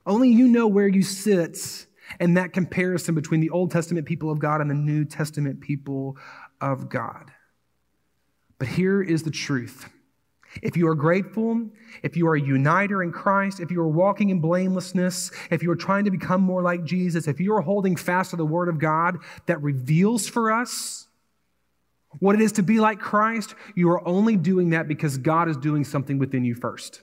Only 0.06 0.30
you 0.30 0.48
know 0.48 0.68
where 0.68 0.88
you 0.88 1.04
sit 1.04 1.86
in 2.20 2.36
that 2.36 2.54
comparison 2.54 3.16
between 3.16 3.40
the 3.40 3.50
Old 3.50 3.72
Testament 3.72 4.06
people 4.06 4.30
of 4.30 4.40
God 4.40 4.62
and 4.62 4.70
the 4.70 4.76
New 4.76 5.06
Testament 5.06 5.62
people 5.62 6.18
of 6.60 6.90
God. 6.90 7.32
But 8.58 8.68
here 8.68 9.02
is 9.02 9.24
the 9.24 9.32
truth. 9.32 9.90
If 10.62 10.78
you 10.78 10.88
are 10.88 10.96
grateful, 10.96 11.70
if 12.02 12.16
you 12.16 12.28
are 12.28 12.36
a 12.36 12.42
uniter 12.42 13.04
in 13.04 13.12
Christ, 13.12 13.60
if 13.60 13.72
you 13.72 13.82
are 13.82 13.90
walking 13.90 14.30
in 14.30 14.40
blamelessness, 14.40 15.32
if 15.52 15.62
you 15.62 15.70
are 15.72 15.76
trying 15.76 16.06
to 16.06 16.12
become 16.12 16.42
more 16.42 16.62
like 16.62 16.86
Jesus, 16.86 17.28
if 17.28 17.40
you 17.40 17.54
are 17.56 17.62
holding 17.62 17.96
fast 17.96 18.30
to 18.30 18.38
the 18.38 18.46
Word 18.46 18.70
of 18.70 18.80
God 18.80 19.18
that 19.48 19.62
reveals 19.62 20.28
for 20.28 20.52
us 20.52 21.08
what 22.20 22.36
it 22.36 22.42
is 22.42 22.54
to 22.54 22.64
be 22.64 22.80
like 22.80 23.00
Christ, 23.00 23.54
you 23.76 23.90
are 23.90 24.08
only 24.08 24.38
doing 24.38 24.70
that 24.70 24.88
because 24.88 25.18
God 25.18 25.50
is 25.50 25.58
doing 25.58 25.84
something 25.84 26.18
within 26.18 26.46
you 26.46 26.56
first. 26.56 27.02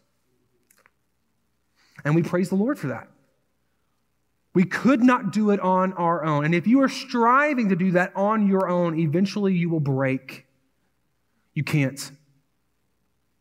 And 2.05 2.15
we 2.15 2.23
praise 2.23 2.49
the 2.49 2.57
Lord 2.57 2.79
for 2.79 2.89
that. 2.89 3.09
We 4.55 4.65
could 4.65 5.03
not 5.03 5.33
do 5.33 5.51
it 5.51 5.61
on 5.61 5.93
our 5.95 6.25
own. 6.25 6.45
And 6.45 6.55
if 6.55 6.67
you 6.67 6.83
are 6.83 6.89
striving 6.89 7.71
to 7.71 7.77
do 7.77 7.93
that 7.93 8.13
on 8.15 8.47
your 8.47 8.69
own, 8.69 8.99
eventually 8.99 9.55
you 9.55 9.71
will 9.71 9.81
break. 9.81 10.47
You 11.55 11.65
can't. 11.65 12.11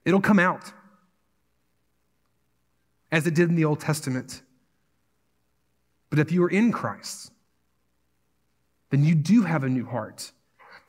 It'll 0.06 0.22
come 0.22 0.40
out 0.40 0.72
as 3.12 3.28
it 3.28 3.34
did 3.34 3.50
in 3.50 3.56
the 3.56 3.66
Old 3.66 3.82
Testament. 3.82 4.42
But 6.10 6.20
if 6.20 6.32
you 6.32 6.44
are 6.44 6.50
in 6.50 6.72
Christ, 6.72 7.32
then 8.90 9.04
you 9.04 9.16
do 9.16 9.44
have 9.44 9.64
a 9.64 9.70
new 9.70 9.86
heart 9.86 10.32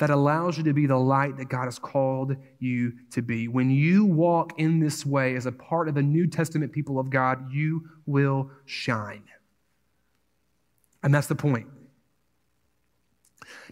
that 0.03 0.11
allows 0.11 0.59
you 0.59 0.65
to 0.65 0.73
be 0.73 0.87
the 0.87 0.97
light 0.97 1.37
that 1.37 1.49
God 1.49 1.67
has 1.67 1.79
called 1.79 2.35
you 2.59 2.93
to 3.13 3.23
be. 3.23 3.47
When 3.47 3.71
you 3.71 4.05
walk 4.05 4.59
in 4.59 4.81
this 4.81 5.07
way 5.07 5.37
as 5.37 5.47
a 5.47 5.53
part 5.53 5.89
of 5.89 5.95
the 5.95 6.03
New 6.03 6.27
Testament 6.27 6.73
people 6.73 6.99
of 6.99 7.09
God, 7.09 7.53
you 7.53 7.89
will 8.05 8.51
shine. 8.65 9.23
And 11.05 11.15
that's 11.15 11.29
the 11.29 11.37
point. 11.37 11.69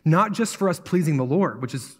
Not 0.04 0.30
just 0.30 0.56
for 0.56 0.68
us 0.68 0.78
pleasing 0.78 1.16
the 1.16 1.24
Lord, 1.24 1.60
which 1.60 1.74
is 1.74 1.98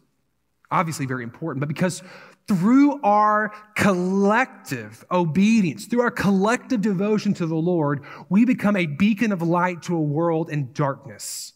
obviously 0.71 1.07
very 1.07 1.25
important, 1.25 1.59
but 1.59 1.69
because 1.69 2.01
through 2.47 3.03
our 3.03 3.53
collective 3.75 5.05
obedience, 5.11 5.87
through 5.87 6.03
our 6.03 6.13
collective 6.13 6.83
devotion 6.83 7.35
to 7.35 7.47
the 7.49 7.57
Lord, 7.57 8.05
we 8.29 8.45
become 8.45 8.77
a 8.77 8.87
beacon 8.87 9.33
of 9.33 9.43
light 9.43 9.83
to 9.83 9.97
a 9.97 10.01
world 10.01 10.51
in 10.51 10.73
darkness. 10.73 11.55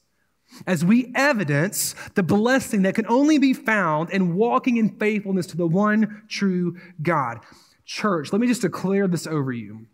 As 0.67 0.85
we 0.85 1.13
evidence 1.15 1.95
the 2.15 2.23
blessing 2.23 2.83
that 2.83 2.95
can 2.95 3.07
only 3.09 3.39
be 3.39 3.53
found 3.53 4.11
in 4.11 4.35
walking 4.35 4.77
in 4.77 4.99
faithfulness 4.99 5.47
to 5.49 5.57
the 5.57 5.67
one 5.67 6.23
true 6.29 6.77
God. 7.03 7.41
Church, 7.85 8.33
let 8.33 8.41
me 8.41 8.47
just 8.47 8.63
declare 8.63 9.07
this 9.07 9.27
over 9.27 9.53
you. 9.53 9.87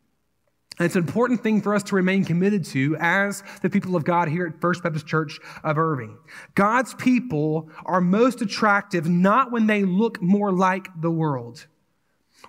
And 0.78 0.86
it's 0.86 0.96
an 0.96 1.02
important 1.02 1.42
thing 1.42 1.60
for 1.60 1.74
us 1.74 1.82
to 1.84 1.94
remain 1.94 2.24
committed 2.24 2.64
to 2.66 2.96
as 2.98 3.42
the 3.60 3.68
people 3.68 3.96
of 3.96 4.04
God 4.04 4.28
here 4.28 4.46
at 4.46 4.62
First 4.62 4.82
Baptist 4.82 5.06
Church 5.06 5.38
of 5.62 5.76
Irving. 5.76 6.16
God's 6.54 6.94
people 6.94 7.68
are 7.84 8.00
most 8.00 8.40
attractive 8.40 9.06
not 9.06 9.52
when 9.52 9.66
they 9.66 9.84
look 9.84 10.22
more 10.22 10.50
like 10.50 10.88
the 10.98 11.10
world. 11.10 11.66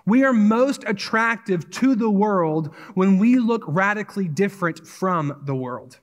We 0.06 0.24
are 0.24 0.32
most 0.32 0.82
attractive 0.86 1.68
to 1.72 1.94
the 1.94 2.10
world 2.10 2.74
when 2.94 3.18
we 3.18 3.38
look 3.38 3.64
radically 3.66 4.28
different 4.28 4.86
from 4.86 5.42
the 5.44 5.54
world. 5.54 5.98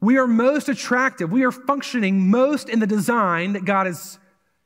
We 0.00 0.18
are 0.18 0.26
most 0.26 0.68
attractive. 0.68 1.30
We 1.32 1.44
are 1.44 1.52
functioning 1.52 2.30
most 2.30 2.68
in 2.68 2.80
the 2.80 2.86
design 2.86 3.54
that 3.54 3.64
God 3.64 3.86
has 3.86 4.18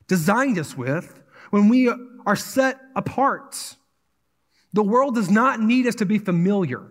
designed 0.07 0.59
us 0.59 0.75
with 0.75 1.21
when 1.51 1.69
we 1.69 1.89
are 2.25 2.35
set 2.35 2.79
apart. 2.95 3.75
The 4.73 4.83
world 4.83 5.15
does 5.15 5.29
not 5.29 5.59
need 5.59 5.87
us 5.87 5.95
to 5.95 6.05
be 6.05 6.17
familiar, 6.17 6.83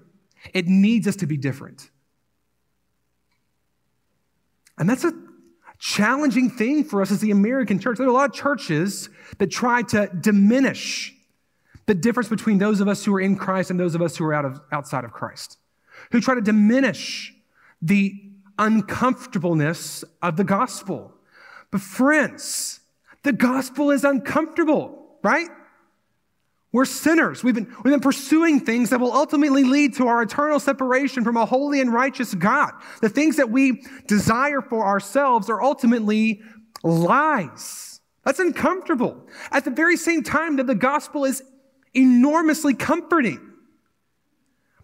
it 0.54 0.66
needs 0.66 1.06
us 1.06 1.16
to 1.16 1.26
be 1.26 1.36
different. 1.36 1.90
And 4.78 4.88
that's 4.88 5.04
a 5.04 5.12
challenging 5.78 6.48
thing 6.48 6.84
for 6.84 7.02
us 7.02 7.10
as 7.10 7.20
the 7.20 7.30
American 7.30 7.78
church. 7.78 7.98
There 7.98 8.06
are 8.06 8.10
a 8.10 8.12
lot 8.12 8.30
of 8.30 8.34
churches 8.34 9.10
that 9.38 9.50
try 9.50 9.82
to 9.82 10.08
diminish 10.20 11.14
the 11.86 11.94
difference 11.94 12.28
between 12.28 12.58
those 12.58 12.80
of 12.80 12.88
us 12.88 13.04
who 13.04 13.14
are 13.14 13.20
in 13.20 13.36
Christ 13.36 13.70
and 13.70 13.78
those 13.78 13.94
of 13.94 14.00
us 14.00 14.16
who 14.16 14.24
are 14.24 14.32
out 14.32 14.44
of, 14.44 14.60
outside 14.72 15.04
of 15.04 15.12
Christ, 15.12 15.58
who 16.12 16.20
try 16.20 16.34
to 16.34 16.40
diminish 16.40 17.34
the 17.82 18.29
uncomfortableness 18.60 20.04
of 20.22 20.36
the 20.36 20.44
gospel. 20.44 21.12
But, 21.72 21.80
friends, 21.80 22.80
the 23.22 23.32
gospel 23.32 23.90
is 23.90 24.04
uncomfortable, 24.04 25.16
right? 25.22 25.48
We're 26.72 26.84
sinners. 26.84 27.42
We've 27.42 27.54
been, 27.54 27.74
we've 27.82 27.92
been 27.92 28.00
pursuing 28.00 28.60
things 28.60 28.90
that 28.90 29.00
will 29.00 29.12
ultimately 29.12 29.64
lead 29.64 29.94
to 29.96 30.06
our 30.06 30.22
eternal 30.22 30.60
separation 30.60 31.24
from 31.24 31.36
a 31.36 31.44
holy 31.44 31.80
and 31.80 31.92
righteous 31.92 32.32
God. 32.34 32.72
The 33.00 33.08
things 33.08 33.36
that 33.36 33.50
we 33.50 33.82
desire 34.06 34.60
for 34.60 34.86
ourselves 34.86 35.50
are 35.50 35.60
ultimately 35.60 36.42
lies. 36.84 38.00
That's 38.24 38.38
uncomfortable. 38.38 39.26
At 39.50 39.64
the 39.64 39.70
very 39.70 39.96
same 39.96 40.22
time 40.22 40.56
that 40.56 40.66
the 40.66 40.74
gospel 40.76 41.24
is 41.24 41.42
enormously 41.94 42.74
comforting. 42.74 43.40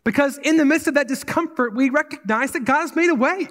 Because 0.02 0.38
in 0.38 0.56
the 0.56 0.64
midst 0.64 0.88
of 0.88 0.94
that 0.94 1.08
discomfort, 1.08 1.74
we 1.74 1.90
recognize 1.90 2.52
that 2.52 2.64
God 2.64 2.80
has 2.80 2.96
made 2.96 3.10
a 3.10 3.14
way 3.14 3.48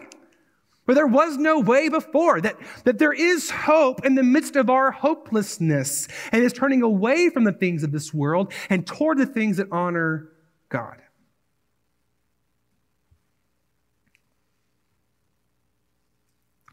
where 0.85 0.95
there 0.95 1.07
was 1.07 1.37
no 1.37 1.59
way 1.59 1.89
before, 1.89 2.39
that, 2.41 2.57
that 2.83 2.99
there 2.99 3.13
is 3.13 3.49
hope 3.49 4.05
in 4.05 4.15
the 4.15 4.23
midst 4.23 4.55
of 4.55 4.69
our 4.69 4.91
hopelessness 4.91 6.07
and 6.31 6.43
is 6.43 6.53
turning 6.53 6.81
away 6.81 7.29
from 7.29 7.43
the 7.43 7.51
things 7.51 7.83
of 7.83 7.91
this 7.91 8.13
world 8.13 8.53
and 8.69 8.85
toward 8.85 9.17
the 9.17 9.25
things 9.25 9.57
that 9.57 9.67
honor 9.71 10.29
God. 10.69 10.97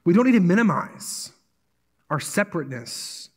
We 0.04 0.14
don't 0.14 0.26
need 0.26 0.32
to 0.32 0.40
minimize 0.40 1.32
our 2.10 2.20
separateness, 2.20 3.30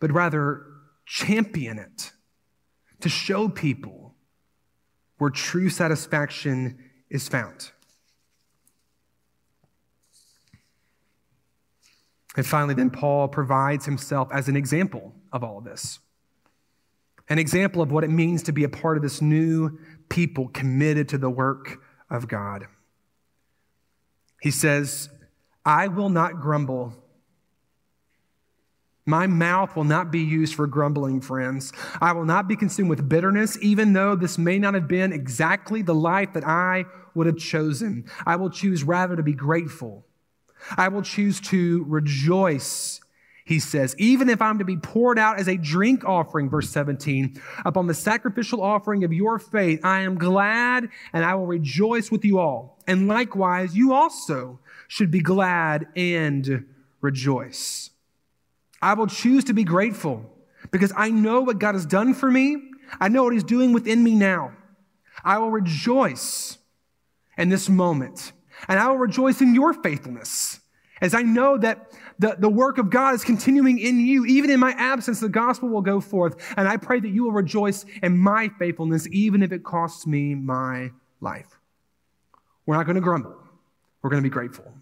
but 0.00 0.12
rather 0.12 0.64
champion 1.06 1.78
it 1.78 2.12
to 3.00 3.08
show 3.08 3.48
people 3.48 4.14
where 5.18 5.30
true 5.30 5.68
satisfaction 5.68 6.78
is 7.10 7.28
found. 7.28 7.72
And 12.36 12.44
finally, 12.44 12.74
then 12.74 12.90
Paul 12.90 13.28
provides 13.28 13.84
himself 13.84 14.28
as 14.32 14.48
an 14.48 14.56
example 14.56 15.12
of 15.32 15.44
all 15.44 15.58
of 15.58 15.64
this. 15.64 16.00
An 17.28 17.38
example 17.38 17.80
of 17.80 17.92
what 17.92 18.04
it 18.04 18.10
means 18.10 18.42
to 18.44 18.52
be 18.52 18.64
a 18.64 18.68
part 18.68 18.96
of 18.96 19.02
this 19.02 19.22
new 19.22 19.78
people 20.08 20.48
committed 20.48 21.08
to 21.10 21.18
the 21.18 21.30
work 21.30 21.78
of 22.10 22.28
God. 22.28 22.66
He 24.42 24.50
says, 24.50 25.08
I 25.64 25.88
will 25.88 26.10
not 26.10 26.40
grumble. 26.40 26.92
My 29.06 29.26
mouth 29.26 29.76
will 29.76 29.84
not 29.84 30.10
be 30.10 30.20
used 30.20 30.54
for 30.54 30.66
grumbling, 30.66 31.20
friends. 31.20 31.72
I 32.00 32.12
will 32.12 32.24
not 32.24 32.48
be 32.48 32.56
consumed 32.56 32.90
with 32.90 33.08
bitterness, 33.08 33.56
even 33.62 33.92
though 33.92 34.16
this 34.16 34.36
may 34.36 34.58
not 34.58 34.74
have 34.74 34.88
been 34.88 35.12
exactly 35.12 35.82
the 35.82 35.94
life 35.94 36.32
that 36.34 36.46
I 36.46 36.84
would 37.14 37.26
have 37.26 37.38
chosen. 37.38 38.04
I 38.26 38.36
will 38.36 38.50
choose 38.50 38.82
rather 38.82 39.16
to 39.16 39.22
be 39.22 39.34
grateful 39.34 40.04
I 40.76 40.88
will 40.88 41.02
choose 41.02 41.40
to 41.42 41.84
rejoice, 41.88 43.00
he 43.44 43.58
says, 43.58 43.94
even 43.98 44.28
if 44.28 44.40
I'm 44.40 44.58
to 44.58 44.64
be 44.64 44.76
poured 44.76 45.18
out 45.18 45.38
as 45.38 45.48
a 45.48 45.56
drink 45.56 46.04
offering, 46.04 46.48
verse 46.48 46.70
17, 46.70 47.40
upon 47.64 47.86
the 47.86 47.94
sacrificial 47.94 48.62
offering 48.62 49.04
of 49.04 49.12
your 49.12 49.38
faith. 49.38 49.84
I 49.84 50.00
am 50.00 50.16
glad 50.16 50.88
and 51.12 51.24
I 51.24 51.34
will 51.34 51.46
rejoice 51.46 52.10
with 52.10 52.24
you 52.24 52.38
all. 52.38 52.82
And 52.86 53.06
likewise, 53.06 53.76
you 53.76 53.92
also 53.92 54.60
should 54.88 55.10
be 55.10 55.20
glad 55.20 55.86
and 55.94 56.66
rejoice. 57.00 57.90
I 58.80 58.94
will 58.94 59.06
choose 59.06 59.44
to 59.44 59.52
be 59.52 59.64
grateful 59.64 60.30
because 60.70 60.92
I 60.96 61.10
know 61.10 61.40
what 61.42 61.58
God 61.58 61.74
has 61.74 61.86
done 61.86 62.14
for 62.14 62.30
me. 62.30 62.56
I 63.00 63.08
know 63.08 63.24
what 63.24 63.32
He's 63.32 63.44
doing 63.44 63.72
within 63.72 64.02
me 64.02 64.14
now. 64.14 64.52
I 65.24 65.38
will 65.38 65.50
rejoice 65.50 66.58
in 67.36 67.48
this 67.48 67.68
moment 67.68 68.32
and 68.68 68.78
I 68.78 68.88
will 68.88 68.98
rejoice 68.98 69.40
in 69.40 69.54
your 69.54 69.72
faithfulness 69.72 70.60
as 71.00 71.14
I 71.14 71.22
know 71.22 71.58
that 71.58 71.92
the, 72.18 72.36
the 72.38 72.48
work 72.48 72.78
of 72.78 72.88
God 72.90 73.14
is 73.14 73.24
continuing 73.24 73.78
in 73.78 74.00
you. 74.00 74.24
Even 74.26 74.50
in 74.50 74.60
my 74.60 74.72
absence, 74.72 75.20
the 75.20 75.28
gospel 75.28 75.68
will 75.68 75.82
go 75.82 76.00
forth. 76.00 76.36
And 76.56 76.68
I 76.68 76.76
pray 76.76 77.00
that 77.00 77.08
you 77.08 77.24
will 77.24 77.32
rejoice 77.32 77.84
in 78.02 78.16
my 78.16 78.50
faithfulness, 78.58 79.06
even 79.10 79.42
if 79.42 79.52
it 79.52 79.64
costs 79.64 80.06
me 80.06 80.34
my 80.34 80.90
life. 81.20 81.58
We're 82.64 82.76
not 82.76 82.86
going 82.86 82.94
to 82.94 83.02
grumble. 83.02 83.36
We're 84.02 84.10
going 84.10 84.22
to 84.22 84.28
be 84.28 84.32
grateful 84.32 84.72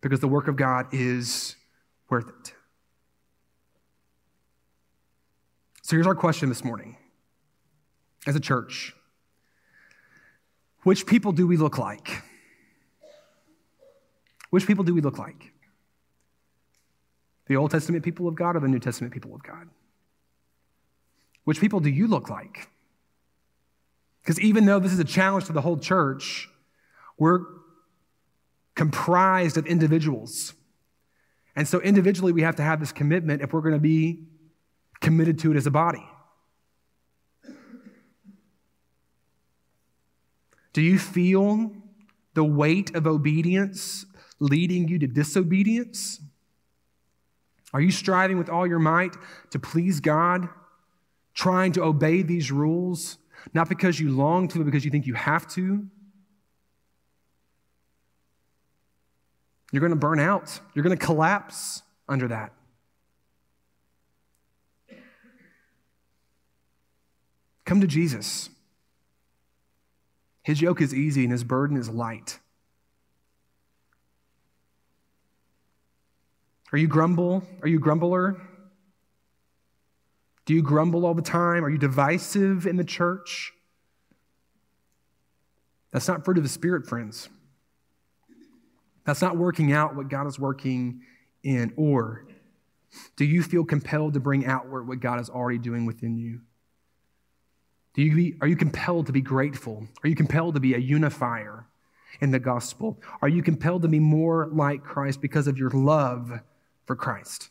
because 0.00 0.20
the 0.20 0.28
work 0.28 0.48
of 0.48 0.56
God 0.56 0.86
is 0.92 1.56
worth 2.08 2.28
it. 2.28 2.54
So 5.82 5.96
here's 5.96 6.06
our 6.06 6.14
question 6.14 6.48
this 6.48 6.64
morning 6.64 6.96
as 8.26 8.36
a 8.36 8.40
church 8.40 8.94
Which 10.82 11.06
people 11.06 11.32
do 11.32 11.46
we 11.46 11.56
look 11.56 11.78
like? 11.78 12.22
Which 14.50 14.66
people 14.66 14.84
do 14.84 14.94
we 14.94 15.00
look 15.00 15.18
like? 15.18 15.52
The 17.46 17.56
Old 17.56 17.70
Testament 17.70 18.04
people 18.04 18.28
of 18.28 18.34
God 18.34 18.56
or 18.56 18.60
the 18.60 18.68
New 18.68 18.78
Testament 18.78 19.12
people 19.12 19.34
of 19.34 19.42
God? 19.42 19.68
Which 21.44 21.60
people 21.60 21.80
do 21.80 21.90
you 21.90 22.08
look 22.08 22.28
like? 22.28 22.68
Because 24.20 24.40
even 24.40 24.66
though 24.66 24.80
this 24.80 24.92
is 24.92 24.98
a 24.98 25.04
challenge 25.04 25.44
to 25.46 25.52
the 25.52 25.60
whole 25.60 25.78
church, 25.78 26.48
we're 27.16 27.40
comprised 28.74 29.56
of 29.56 29.66
individuals. 29.66 30.54
And 31.54 31.66
so 31.66 31.80
individually, 31.80 32.32
we 32.32 32.42
have 32.42 32.56
to 32.56 32.62
have 32.62 32.80
this 32.80 32.92
commitment 32.92 33.42
if 33.42 33.52
we're 33.52 33.60
going 33.60 33.74
to 33.74 33.80
be 33.80 34.24
committed 35.00 35.38
to 35.40 35.52
it 35.52 35.56
as 35.56 35.66
a 35.66 35.70
body. 35.70 36.06
Do 40.72 40.82
you 40.82 40.98
feel 40.98 41.72
the 42.34 42.44
weight 42.44 42.94
of 42.94 43.06
obedience 43.06 44.04
leading 44.38 44.88
you 44.88 44.98
to 44.98 45.06
disobedience? 45.06 46.20
Are 47.72 47.80
you 47.80 47.90
striving 47.90 48.38
with 48.38 48.48
all 48.48 48.66
your 48.66 48.78
might 48.78 49.16
to 49.50 49.58
please 49.58 50.00
God, 50.00 50.48
trying 51.34 51.72
to 51.72 51.82
obey 51.82 52.22
these 52.22 52.50
rules, 52.50 53.18
not 53.52 53.68
because 53.68 54.00
you 54.00 54.10
long 54.10 54.48
to, 54.48 54.58
but 54.58 54.64
because 54.64 54.84
you 54.84 54.90
think 54.90 55.06
you 55.06 55.14
have 55.14 55.46
to? 55.48 55.86
You're 59.72 59.80
going 59.80 59.90
to 59.90 59.96
burn 59.96 60.20
out. 60.20 60.60
You're 60.74 60.84
going 60.84 60.96
to 60.96 61.04
collapse 61.04 61.82
under 62.08 62.28
that. 62.28 62.52
Come 67.64 67.80
to 67.80 67.86
Jesus. 67.86 68.48
His 70.42 70.62
yoke 70.62 70.80
is 70.80 70.94
easy 70.94 71.24
and 71.24 71.32
his 71.32 71.42
burden 71.42 71.76
is 71.76 71.88
light. 71.88 72.38
Are 76.76 76.78
you 76.78 76.88
grumble? 76.88 77.42
Are 77.62 77.68
you 77.68 77.78
grumbler? 77.78 78.36
Do 80.44 80.52
you 80.52 80.60
grumble 80.60 81.06
all 81.06 81.14
the 81.14 81.22
time? 81.22 81.64
Are 81.64 81.70
you 81.70 81.78
divisive 81.78 82.66
in 82.66 82.76
the 82.76 82.84
church? 82.84 83.54
That's 85.90 86.06
not 86.06 86.22
fruit 86.22 86.36
of 86.36 86.42
the 86.42 86.50
Spirit, 86.50 86.86
friends. 86.86 87.30
That's 89.06 89.22
not 89.22 89.38
working 89.38 89.72
out 89.72 89.96
what 89.96 90.10
God 90.10 90.26
is 90.26 90.38
working 90.38 91.00
in. 91.42 91.72
Or 91.78 92.26
do 93.16 93.24
you 93.24 93.42
feel 93.42 93.64
compelled 93.64 94.12
to 94.12 94.20
bring 94.20 94.44
outward 94.44 94.86
what 94.86 95.00
God 95.00 95.18
is 95.18 95.30
already 95.30 95.58
doing 95.58 95.86
within 95.86 96.18
you? 96.18 96.42
Do 97.94 98.02
you 98.02 98.14
be, 98.14 98.34
are 98.42 98.46
you 98.46 98.56
compelled 98.56 99.06
to 99.06 99.12
be 99.12 99.22
grateful? 99.22 99.88
Are 100.04 100.08
you 100.10 100.14
compelled 100.14 100.52
to 100.56 100.60
be 100.60 100.74
a 100.74 100.78
unifier? 100.78 101.68
in 102.20 102.30
the 102.30 102.38
gospel? 102.38 102.98
Are 103.20 103.28
you 103.28 103.42
compelled 103.42 103.82
to 103.82 103.88
be 103.88 103.98
more 103.98 104.48
like 104.50 104.82
Christ 104.82 105.20
because 105.20 105.46
of 105.46 105.58
your 105.58 105.68
love 105.68 106.40
for 106.86 106.96
Christ? 106.96 107.50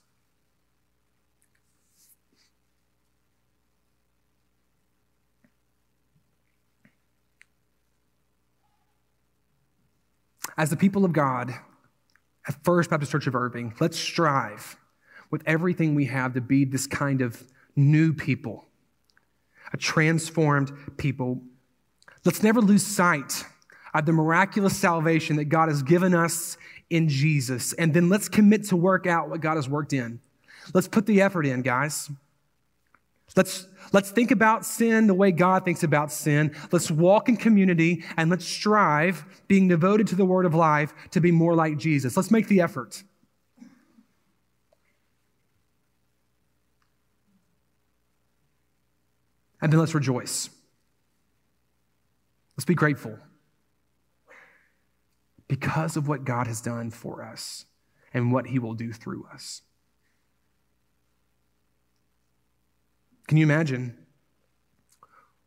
As 10.58 10.70
the 10.70 10.78
people 10.78 11.04
of 11.04 11.12
God 11.12 11.54
at 12.48 12.64
First 12.64 12.90
Baptist 12.90 13.12
Church 13.12 13.28
of 13.28 13.36
Irving, 13.36 13.74
let's 13.80 14.00
strive 14.00 14.78
with 15.30 15.44
everything 15.46 15.96
we 15.96 16.06
have 16.06 16.34
to 16.34 16.42
be 16.42 16.64
this 16.64 16.88
kind 16.88 17.22
of 17.22 17.44
new 17.76 18.14
people, 18.14 18.66
a 19.74 19.78
transformed 19.78 20.72
people. 20.96 21.42
Let's 22.24 22.42
never 22.42 22.62
lose 22.62 22.86
sight 22.86 23.44
of 23.94 24.06
the 24.06 24.14
miraculous 24.14 24.78
salvation 24.78 25.36
that 25.38 25.46
God 25.46 25.70
has 25.70 25.84
given 25.84 26.14
us 26.14 26.58
in 26.90 27.08
Jesus. 27.10 27.74
And 27.74 27.94
then 27.94 28.10
let's 28.10 28.30
commit 28.30 28.66
to 28.66 28.76
work 28.76 29.08
out 29.08 29.30
what 29.30 29.42
God 29.42 29.56
has 29.56 29.68
worked 29.68 29.94
in. 29.94 30.20
Let's 30.74 30.88
put 30.88 31.06
the 31.06 31.22
effort 31.22 31.46
in, 31.46 31.62
guys. 31.62 32.10
Let's, 33.36 33.68
let's 33.92 34.12
think 34.12 34.32
about 34.32 34.66
sin 34.66 35.08
the 35.08 35.14
way 35.14 35.32
God 35.32 35.66
thinks 35.66 35.84
about 35.84 36.12
sin. 36.12 36.56
Let's 36.72 36.90
walk 36.90 37.28
in 37.28 37.38
community 37.38 38.04
and 38.18 38.30
let's 38.30 38.46
strive, 38.46 39.26
being 39.48 39.68
devoted 39.68 40.08
to 40.08 40.16
the 40.16 40.26
word 40.26 40.46
of 40.46 40.56
life, 40.56 40.94
to 41.12 41.20
be 41.20 41.32
more 41.32 41.56
like 41.56 41.78
Jesus. 41.78 42.16
Let's 42.16 42.32
make 42.32 42.48
the 42.48 42.62
effort. 42.62 43.04
And 49.62 49.74
then 49.74 49.80
let's 49.80 49.96
rejoice. 49.96 50.50
Let's 52.56 52.66
be 52.66 52.76
grateful 52.76 53.18
because 55.48 55.96
of 55.98 56.08
what 56.08 56.24
God 56.24 56.48
has 56.48 56.62
done 56.62 56.90
for 56.92 57.24
us 57.24 57.66
and 58.14 58.32
what 58.32 58.48
he 58.48 58.60
will 58.60 58.74
do 58.74 58.92
through 58.92 59.28
us. 59.32 59.62
Can 63.28 63.38
you 63.38 63.44
imagine 63.44 63.98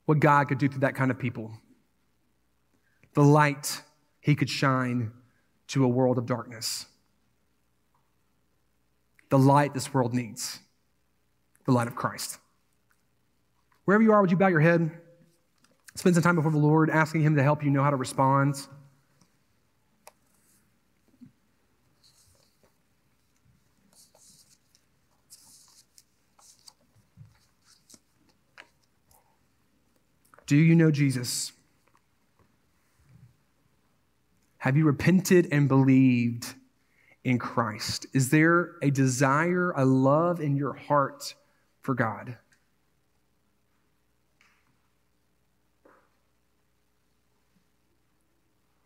what 0.05 0.21
God 0.21 0.49
could 0.49 0.59
do 0.59 0.69
through 0.69 0.81
that 0.81 0.95
kind 0.95 1.11
of 1.11 1.19
people? 1.19 1.53
The 3.15 3.23
light 3.23 3.83
he 4.21 4.35
could 4.35 4.51
shine 4.51 5.13
to 5.69 5.85
a 5.85 5.89
world 5.89 6.19
of 6.19 6.27
darkness. 6.27 6.87
The 9.31 9.39
light 9.39 9.75
this 9.75 9.93
world 9.93 10.15
needs, 10.15 10.59
the 11.67 11.73
light 11.73 11.87
of 11.87 11.95
Christ. 11.95 12.39
Wherever 13.85 14.03
you 14.03 14.13
are, 14.13 14.21
would 14.21 14.31
you 14.31 14.37
bow 14.37 14.49
your 14.49 14.61
head? 14.61 14.91
Spend 15.95 16.15
some 16.15 16.23
time 16.23 16.37
before 16.37 16.53
the 16.53 16.59
Lord, 16.59 16.91
asking 16.91 17.23
Him 17.23 17.37
to 17.37 17.43
help 17.43 17.65
you 17.65 17.71
know 17.71 17.83
how 17.83 17.91
to 17.91 17.97
respond. 17.97 18.55
Do 30.49 30.57
you 30.57 30.75
know 30.75 30.91
Jesus? 30.91 31.53
Have 34.57 34.79
you 34.79 34.87
repented 34.87 35.47
and 35.53 35.69
believed 35.69 36.55
in 37.23 37.39
Christ? 37.39 38.07
Is 38.15 38.31
there 38.31 38.77
a 38.83 38.91
desire, 38.91 39.73
a 39.73 39.85
love 39.85 40.41
in 40.41 40.57
your 40.57 40.73
heart 40.73 41.35
for 41.83 41.95
God? 41.95 42.39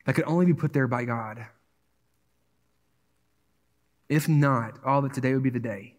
That 0.05 0.17
could 0.17 0.25
only 0.25 0.47
be 0.47 0.55
put 0.55 0.73
there 0.73 0.89
by 0.89 1.05
God. 1.05 1.47
If 4.09 4.29
not, 4.29 4.81
all 4.85 5.01
that 5.03 5.15
today 5.15 5.33
would 5.33 5.45
be 5.45 5.51
the 5.51 5.61
day 5.61 5.95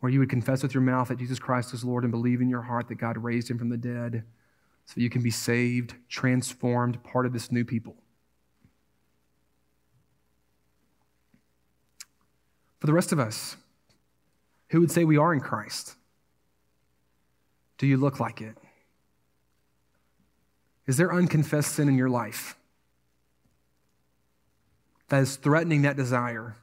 where 0.00 0.12
you 0.12 0.20
would 0.20 0.30
confess 0.30 0.62
with 0.62 0.74
your 0.74 0.82
mouth 0.82 1.08
that 1.08 1.18
Jesus 1.18 1.38
Christ 1.38 1.74
is 1.74 1.84
Lord 1.84 2.04
and 2.04 2.10
believe 2.10 2.40
in 2.40 2.48
your 2.48 2.62
heart 2.62 2.88
that 2.88 2.96
God 2.96 3.18
raised 3.18 3.50
him 3.50 3.58
from 3.58 3.68
the 3.68 3.76
dead 3.76 4.24
so 4.84 5.00
you 5.00 5.10
can 5.10 5.22
be 5.22 5.30
saved, 5.30 5.94
transformed, 6.08 7.02
part 7.02 7.26
of 7.26 7.32
this 7.32 7.52
new 7.52 7.64
people. 7.64 7.96
For 12.78 12.86
the 12.86 12.92
rest 12.92 13.12
of 13.12 13.18
us, 13.18 13.56
who 14.68 14.80
would 14.80 14.90
say 14.90 15.04
we 15.04 15.16
are 15.16 15.32
in 15.32 15.40
Christ? 15.40 15.96
Do 17.76 17.86
you 17.86 17.96
look 17.96 18.20
like 18.20 18.40
it? 18.40 18.56
Is 20.86 20.96
there 20.96 21.12
unconfessed 21.12 21.74
sin 21.74 21.88
in 21.88 21.98
your 21.98 22.08
life 22.08 22.56
that 25.08 25.22
is 25.22 25.36
threatening 25.36 25.82
that 25.82 25.96
desire? 25.96 26.56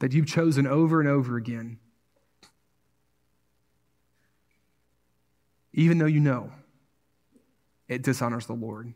That 0.00 0.12
you've 0.12 0.26
chosen 0.26 0.66
over 0.66 1.00
and 1.00 1.08
over 1.08 1.36
again, 1.36 1.78
even 5.72 5.98
though 5.98 6.06
you 6.06 6.20
know 6.20 6.52
it 7.88 8.02
dishonors 8.02 8.46
the 8.46 8.52
Lord. 8.52 8.92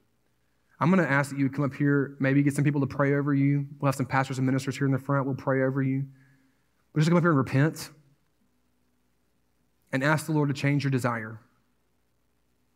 I'm 0.80 0.90
going 0.90 1.04
to 1.04 1.10
ask 1.10 1.30
that 1.30 1.38
you 1.38 1.48
come 1.50 1.64
up 1.64 1.74
here, 1.74 2.16
maybe 2.20 2.42
get 2.42 2.54
some 2.54 2.64
people 2.64 2.80
to 2.82 2.86
pray 2.86 3.14
over 3.14 3.34
you. 3.34 3.66
We'll 3.80 3.88
have 3.88 3.96
some 3.96 4.06
pastors 4.06 4.38
and 4.38 4.46
ministers 4.46 4.76
here 4.78 4.86
in 4.86 4.92
the 4.92 4.98
front. 4.98 5.26
We'll 5.26 5.34
pray 5.34 5.62
over 5.62 5.82
you. 5.82 6.04
But 6.92 7.00
just 7.00 7.10
come 7.10 7.16
up 7.16 7.24
here 7.24 7.30
and 7.30 7.38
repent 7.38 7.90
and 9.92 10.04
ask 10.04 10.26
the 10.26 10.32
Lord 10.32 10.48
to 10.48 10.54
change 10.54 10.84
your 10.84 10.90
desire, 10.90 11.40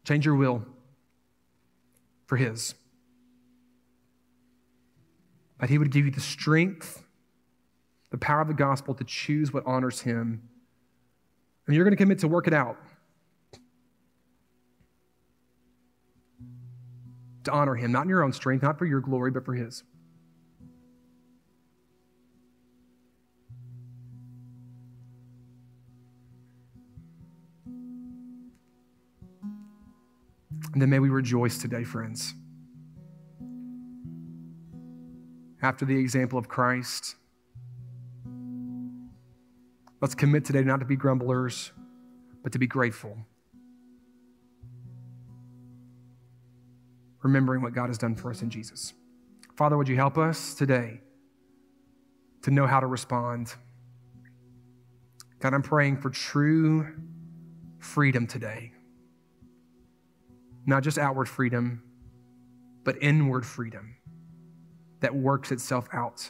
change 0.04 0.26
your 0.26 0.34
will 0.34 0.64
for 2.26 2.36
His. 2.36 2.74
That 5.60 5.70
He 5.70 5.78
would 5.78 5.92
give 5.92 6.04
you 6.04 6.10
the 6.10 6.20
strength 6.20 7.04
the 8.12 8.18
power 8.18 8.42
of 8.42 8.46
the 8.46 8.54
gospel 8.54 8.94
to 8.94 9.04
choose 9.04 9.52
what 9.52 9.64
honors 9.66 10.02
him. 10.02 10.42
And 11.66 11.74
you're 11.74 11.84
going 11.84 11.96
to 11.96 11.96
commit 11.96 12.18
to 12.18 12.28
work 12.28 12.46
it 12.46 12.52
out. 12.52 12.76
To 17.44 17.50
honor 17.50 17.74
him, 17.74 17.90
not 17.90 18.02
in 18.02 18.10
your 18.10 18.22
own 18.22 18.32
strength, 18.32 18.62
not 18.62 18.78
for 18.78 18.84
your 18.84 19.00
glory, 19.00 19.30
but 19.30 19.46
for 19.46 19.54
his. 19.54 19.82
And 30.74 30.80
then 30.80 30.90
may 30.90 30.98
we 30.98 31.08
rejoice 31.08 31.56
today, 31.58 31.82
friends. 31.82 32.34
After 35.62 35.86
the 35.86 35.96
example 35.96 36.38
of 36.38 36.48
Christ, 36.48 37.16
Let's 40.03 40.16
commit 40.16 40.44
today 40.44 40.64
not 40.64 40.80
to 40.80 40.84
be 40.84 40.96
grumblers, 40.96 41.70
but 42.42 42.50
to 42.53 42.59
be 42.59 42.66
grateful. 42.66 43.16
Remembering 47.22 47.62
what 47.62 47.72
God 47.72 47.86
has 47.86 47.98
done 47.98 48.16
for 48.16 48.28
us 48.28 48.42
in 48.42 48.50
Jesus. 48.50 48.94
Father, 49.57 49.78
would 49.78 49.86
you 49.86 49.94
help 49.94 50.18
us 50.18 50.55
today 50.55 51.00
to 52.42 52.50
know 52.50 52.66
how 52.66 52.80
to 52.80 52.86
respond? 52.88 53.55
God, 55.38 55.55
I'm 55.55 55.62
praying 55.62 55.98
for 55.98 56.11
true 56.11 56.96
freedom 57.78 58.26
today. 58.26 58.72
Not 60.66 60.82
just 60.82 60.98
outward 60.98 61.28
freedom, 61.28 61.80
but 62.82 62.96
inward 63.00 63.46
freedom 63.46 63.94
that 64.98 65.14
works 65.14 65.53
itself 65.53 65.86
out 65.92 66.28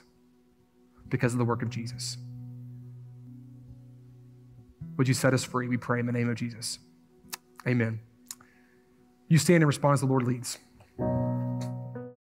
because 1.08 1.32
of 1.32 1.38
the 1.38 1.44
work 1.46 1.62
of 1.62 1.70
Jesus. 1.70 2.18
Would 4.96 5.08
you 5.08 5.14
set 5.14 5.34
us 5.34 5.44
free? 5.44 5.68
We 5.68 5.76
pray 5.76 6.00
in 6.00 6.06
the 6.06 6.12
name 6.12 6.28
of 6.28 6.36
Jesus. 6.36 6.78
Amen. 7.66 8.00
You 9.28 9.38
stand 9.38 9.62
and 9.62 9.66
respond 9.66 9.94
as 9.94 10.00
the 10.00 10.06
Lord 10.06 10.24
leads. 10.24 10.58